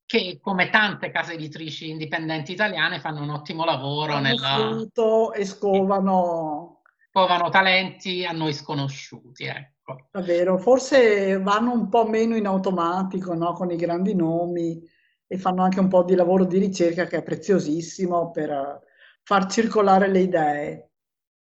[0.07, 4.87] che come tante case editrici indipendenti italiane fanno un ottimo lavoro nella...
[5.35, 6.83] e scovano...
[7.11, 10.07] scovano talenti a noi sconosciuti, ecco.
[10.11, 13.53] Davvero, forse vanno un po' meno in automatico, no?
[13.53, 14.81] Con i grandi nomi
[15.27, 18.81] e fanno anche un po' di lavoro di ricerca che è preziosissimo per
[19.23, 20.91] far circolare le idee.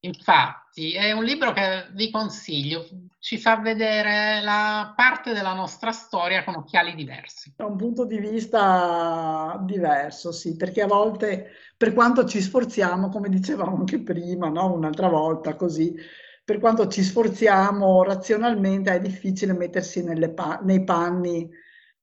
[0.06, 2.88] Infatti, è un libro che vi consiglio,
[3.20, 7.54] ci fa vedere la parte della nostra storia con occhiali diversi.
[7.56, 13.30] Da un punto di vista diverso, sì, perché a volte, per quanto ci sforziamo, come
[13.30, 14.74] dicevamo anche prima, no?
[14.74, 15.96] un'altra volta così,
[16.44, 20.04] per quanto ci sforziamo razionalmente è difficile mettersi
[20.36, 21.50] pa- nei panni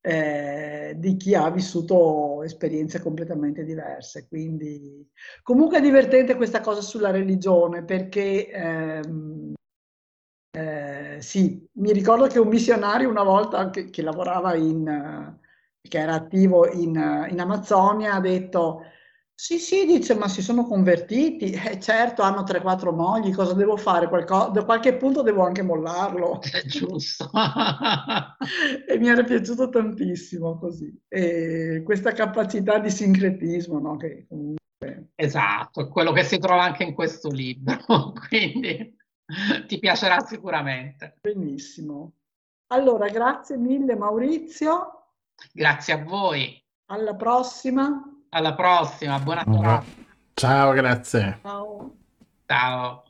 [0.02, 4.26] eh, di chi ha vissuto esperienze completamente diverse.
[4.28, 5.08] Quindi
[5.42, 9.54] comunque è divertente questa cosa sulla religione perché ehm,
[10.54, 15.38] eh, sì, mi ricordo che un missionario una volta che, che lavorava in,
[15.80, 18.82] che era attivo in, in Amazzonia ha detto
[19.34, 21.50] sì, sì, dice, ma si sono convertiti.
[21.72, 24.08] Eh, certo, hanno 3-4 mogli, cosa devo fare?
[24.08, 26.40] Qualco- da qualche punto devo anche mollarlo.
[26.42, 27.30] È giusto.
[28.86, 30.92] e mi era piaciuto tantissimo così.
[31.08, 33.96] E questa capacità di sincretismo, no?
[33.96, 35.12] Che comunque...
[35.14, 38.96] Esatto, quello che si trova anche in questo libro, quindi
[39.66, 41.18] ti piacerà sicuramente.
[41.20, 42.14] Benissimo.
[42.72, 45.10] Allora, grazie mille Maurizio.
[45.52, 46.60] Grazie a voi.
[46.86, 48.11] Alla prossima.
[48.34, 49.84] Alla prossima, buona serata.
[50.32, 51.38] Ciao, grazie.
[51.42, 51.90] Ciao.
[52.46, 53.02] Ciao.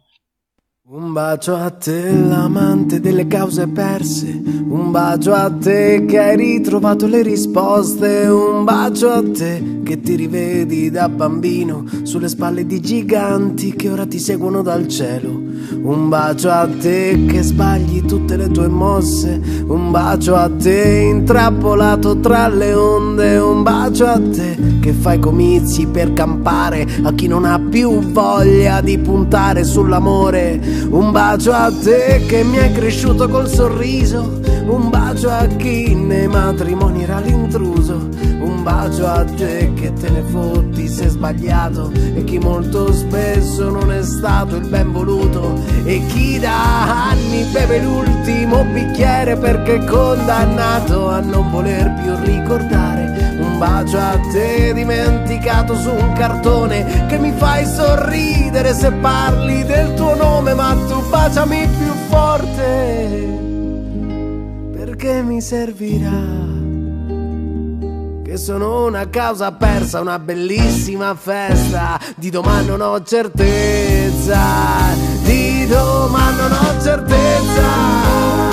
[0.89, 4.33] Un bacio a te, l'amante delle cause perse.
[4.33, 8.27] Un bacio a te che hai ritrovato le risposte.
[8.27, 14.05] Un bacio a te che ti rivedi da bambino sulle spalle di giganti che ora
[14.05, 15.41] ti seguono dal cielo.
[15.83, 19.41] Un bacio a te che sbagli tutte le tue mosse.
[19.67, 23.37] Un bacio a te intrappolato tra le onde.
[23.39, 28.81] Un bacio a te che fai comizi per campare a chi non ha più voglia
[28.81, 30.61] di puntare sull'amore.
[30.91, 34.41] Un bacio a te che mi hai cresciuto col sorriso.
[34.67, 38.09] Un bacio a chi nei matrimoni era l'intruso.
[38.63, 43.91] Un bacio a te che te ne fotti se sbagliato e chi molto spesso non
[43.91, 51.09] è stato il ben voluto e chi da anni beve l'ultimo bicchiere perché è condannato
[51.09, 53.35] a non voler più ricordare.
[53.41, 59.93] Un bacio a te dimenticato su un cartone che mi fai sorridere se parli del
[59.95, 63.39] tuo nome ma tu baciami più forte
[64.73, 66.62] perché mi servirà
[68.33, 72.01] che sono una causa persa, una bellissima festa.
[72.17, 74.39] Di domani non ho certezza,
[75.23, 78.52] di domani non ho certezza.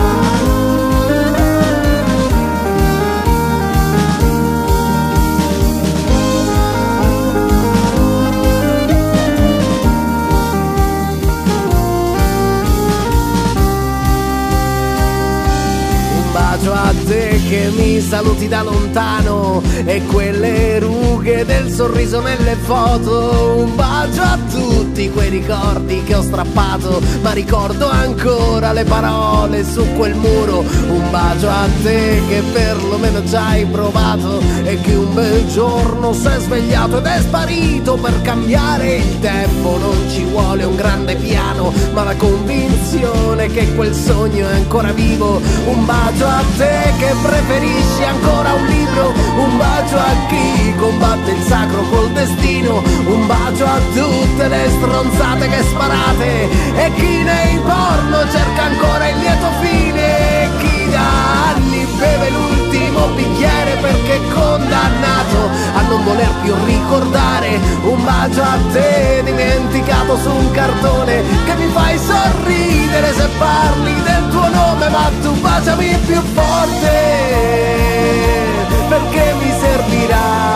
[16.60, 23.64] Bacio a te che mi saluti da lontano e quelle rughe del sorriso nelle foto.
[23.66, 29.86] Un bacio a tutti quei ricordi che ho strappato, ma ricordo ancora le parole su
[29.96, 30.60] quel muro.
[30.90, 36.40] Un bacio a te che perlomeno già hai provato e che un bel giorno è
[36.40, 39.78] svegliato ed è sparito per cambiare il tempo.
[39.78, 45.42] Non ci vuole un grande piano, ma la convinzione che quel sogno è ancora vivo.
[45.66, 51.44] Un bacio a te che preferisci ancora un libro, un bacio a chi combatte il
[51.44, 58.30] sacro col destino, un bacio a tutte le stronzate che sparate e chi nei porno
[58.32, 65.50] cerca ancora il lieto fine, e chi da anni beve l'ultimo bicchiere perché è condannato
[65.74, 71.68] a non voler più ricordare, un bacio a te dimenticato su un cartone che mi
[71.72, 77.38] fai sorridere se parli del tuo nome, ma tu baciami più forte
[78.90, 80.48] perché mi servirà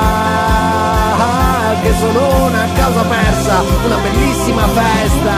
[1.82, 5.34] che sono una causa persa, una bellissima festa,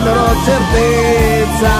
[0.00, 1.72] non ho certezza,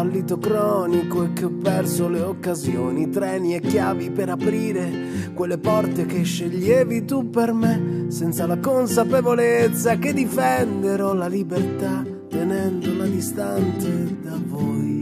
[0.00, 4.90] fallito cronico e che ho perso le occasioni, treni e chiavi per aprire
[5.34, 13.04] quelle porte che sceglievi tu per me, senza la consapevolezza che difenderò la libertà tenendola
[13.04, 14.99] distante da voi.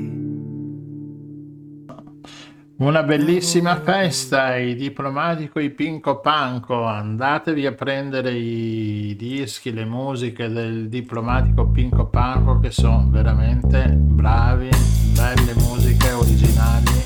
[2.80, 10.48] Una bellissima festa, i diplomatico, i Pinco Panco, andatevi a prendere i dischi, le musiche
[10.48, 14.68] del diplomatico Pinco Panco che sono veramente bravi,
[15.12, 17.02] belle musiche originali,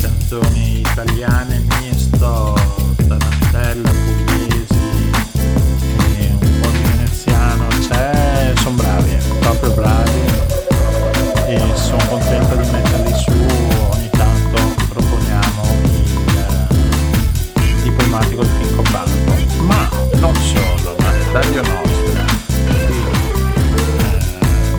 [0.00, 2.56] canzoni italiane, misto,
[3.06, 5.10] tarantella, pugliesi,
[6.32, 10.24] un po' di veneziano, c'è, sono bravi, ecco, proprio bravi.
[11.46, 12.85] E sono contento di metterli
[20.18, 22.24] non solo ma Radio Nostra
[22.86, 22.98] qui
[23.96, 24.18] eh,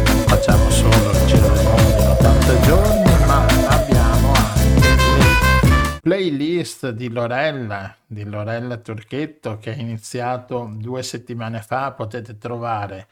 [0.05, 6.89] non facciamo solo il giro del mondo in 80 giorni ma abbiamo anche le playlist
[6.89, 11.91] di Lorella di Lorella Turchetto che ha iniziato due settimane fa.
[11.91, 13.07] Potete trovare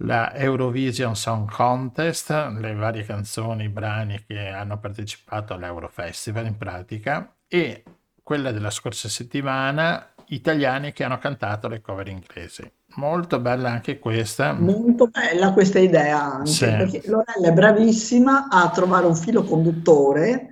[0.00, 7.34] la Eurovision Song Contest, le varie canzoni, i brani che hanno partecipato all'Eurofestival in pratica,
[7.48, 7.82] e
[8.22, 12.70] quella della scorsa settimana, italiani che hanno cantato le cover inglesi.
[12.96, 14.52] Molto bella anche questa.
[14.52, 16.64] Molto bella questa idea anche, Sì.
[16.66, 20.48] perché Lorella è bravissima a trovare un filo conduttore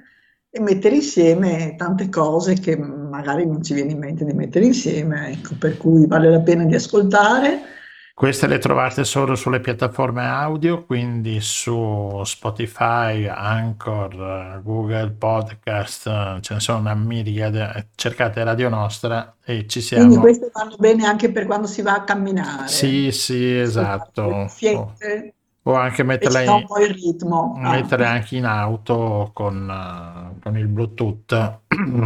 [0.51, 5.31] e mettere insieme tante cose che magari non ci viene in mente di mettere insieme,
[5.31, 7.61] ecco, per cui vale la pena di ascoltare.
[8.17, 16.61] Queste le trovate solo sulle piattaforme audio, quindi su Spotify, Anchor, Google Podcast, ce ne
[16.61, 17.89] sono una miriade.
[17.97, 20.21] Cercate Radio Nostra e ci Quindi siamo.
[20.21, 24.47] queste vanno bene anche per quando si va a camminare, Sì, sì, esatto.
[24.47, 25.35] le
[25.67, 27.55] O, anche metterla in, ritmo.
[27.61, 27.71] Ah.
[27.71, 31.61] mettere anche in auto con, eh, con il Bluetooth.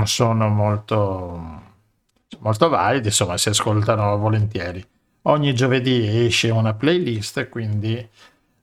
[0.05, 1.63] Sono molto,
[2.39, 4.83] molto validi, insomma, si ascoltano volentieri.
[5.29, 8.07] Ogni giovedì esce una playlist, quindi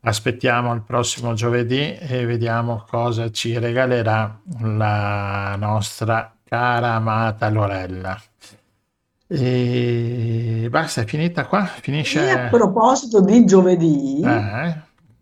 [0.01, 8.19] aspettiamo il prossimo giovedì e vediamo cosa ci regalerà la nostra cara amata Lorella.
[9.27, 11.59] E basta, è finita qua?
[11.59, 12.47] E a Finisce?
[12.49, 14.75] proposito di giovedì, Eh?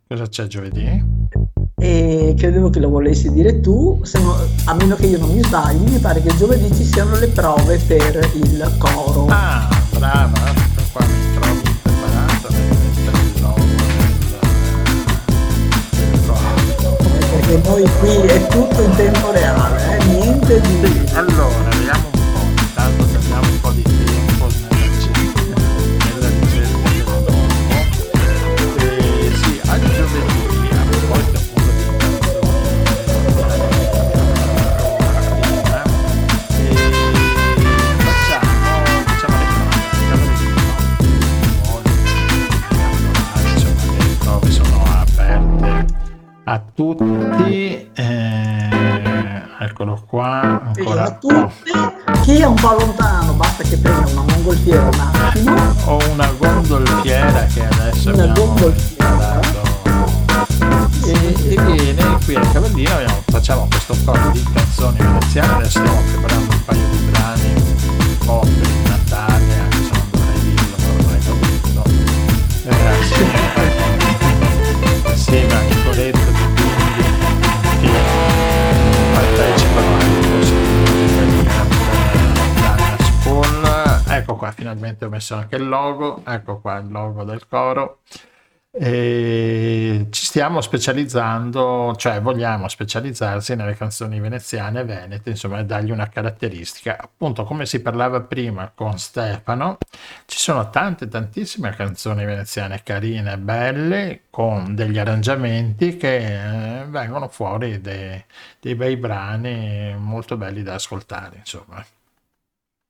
[0.07, 1.32] Cosa c'è giovedì?
[1.76, 5.90] e credevo che lo volessi dire tu, no- a meno che io non mi sbagli,
[5.91, 9.26] mi pare che giovedì ci siano le prove per il coro.
[9.28, 10.40] Ah, brava,
[17.54, 21.06] perché noi qui è tutto in tempo reale, eh, niente di...
[21.06, 24.12] Sì, allora, vediamo un po', intanto prendiamo un po' di
[46.76, 47.90] tutti.
[47.94, 48.70] eh,
[49.60, 51.72] eccolo qua, ancora a tutti,
[52.24, 55.56] chi è un po' lontano, basta che prenda una mongolfiera un attimo,
[55.86, 59.82] ho una gondolfiera che adesso una abbiamo dato
[61.06, 66.02] e, e viene qui al Cavallino abbiamo- facciamo questo coro di canzoni veneziane adesso stiamo
[66.12, 68.18] preparando un paio di brani un
[84.44, 87.99] qua finalmente ho messo anche il logo ecco qua il logo del coro
[88.76, 95.91] e ci stiamo specializzando, cioè vogliamo specializzarsi nelle canzoni veneziane e venete, insomma, e dargli
[95.91, 96.98] una caratteristica.
[96.99, 99.78] Appunto, come si parlava prima con Stefano,
[100.26, 107.80] ci sono tante, tantissime canzoni veneziane carine, belle, con degli arrangiamenti che eh, vengono fuori
[107.80, 108.26] dei,
[108.60, 111.86] dei bei brani molto belli da ascoltare, insomma.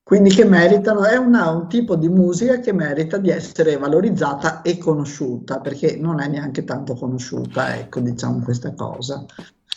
[0.03, 4.77] Quindi che meritano, è una- un tipo di musica che merita di essere valorizzata e
[4.77, 9.25] conosciuta, perché non è neanche tanto conosciuta, ecco, diciamo questa cosa.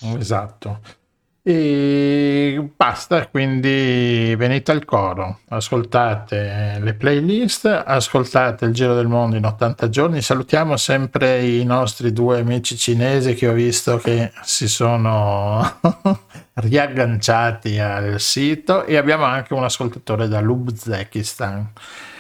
[0.01, 0.81] Esatto.
[1.49, 9.45] E basta, quindi venite al coro, ascoltate le playlist, ascoltate il Giro del Mondo in
[9.45, 10.23] 80 giorni.
[10.23, 15.79] Salutiamo sempre i nostri due amici cinesi che ho visto che si sono
[16.55, 21.71] riagganciati al sito e abbiamo anche un ascoltatore dall'Uzbekistan.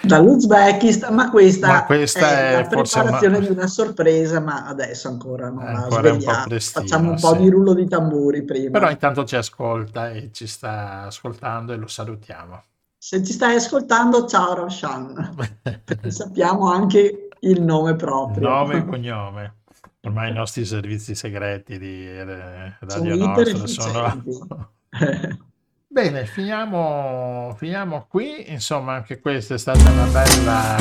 [0.07, 5.09] Dall'Uzbekistan, ma questa, Ma questa è, è la preparazione una- di una sorpresa, ma adesso
[5.09, 6.59] ancora non la svegliamo.
[6.59, 7.39] Facciamo un po' sì.
[7.39, 8.70] di rullo di tamburi prima.
[8.70, 12.62] Però intanto ci ascolta e ci sta ascoltando e lo salutiamo.
[12.99, 15.35] Se ci stai ascoltando, ciao Roshan,
[15.85, 18.49] perché sappiamo anche il nome proprio.
[18.49, 19.55] Nome e cognome.
[20.03, 24.70] Ormai i nostri servizi segreti di eh, Sono Radio iper Nostra sono...
[25.97, 28.52] Bene, finiamo, finiamo qui.
[28.52, 30.77] Insomma, anche questa è stata una bella,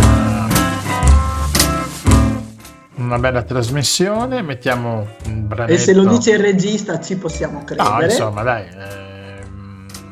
[2.95, 4.41] una bella trasmissione.
[4.41, 5.71] Mettiamo un branetto.
[5.71, 8.03] E se lo dice il regista ci possiamo No, credere.
[8.03, 8.67] insomma, dai,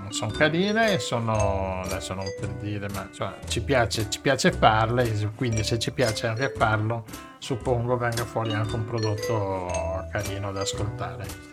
[0.08, 5.66] sono carine, sono, adesso non per dire, ma insomma, ci, piace, ci piace farle, quindi
[5.66, 7.04] se ci piace anche farlo,
[7.40, 11.53] suppongo venga fuori anche un prodotto carino da ascoltare.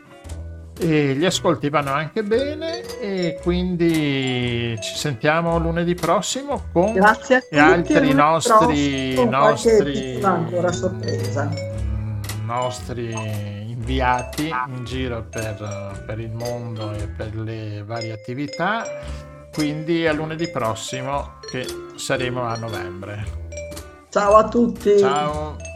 [0.83, 7.55] E gli ascolti vanno anche bene e quindi ci sentiamo lunedì prossimo con Grazie tutti.
[7.55, 10.21] e altri nostri, prossimo nostri,
[10.73, 11.51] sorpresa.
[12.45, 13.13] nostri
[13.71, 18.85] inviati in giro per, per il mondo e per le varie attività.
[19.53, 21.67] Quindi a lunedì prossimo che
[21.97, 23.25] saremo a novembre.
[24.09, 24.99] Ciao a tutti.
[24.99, 25.70] Ciao!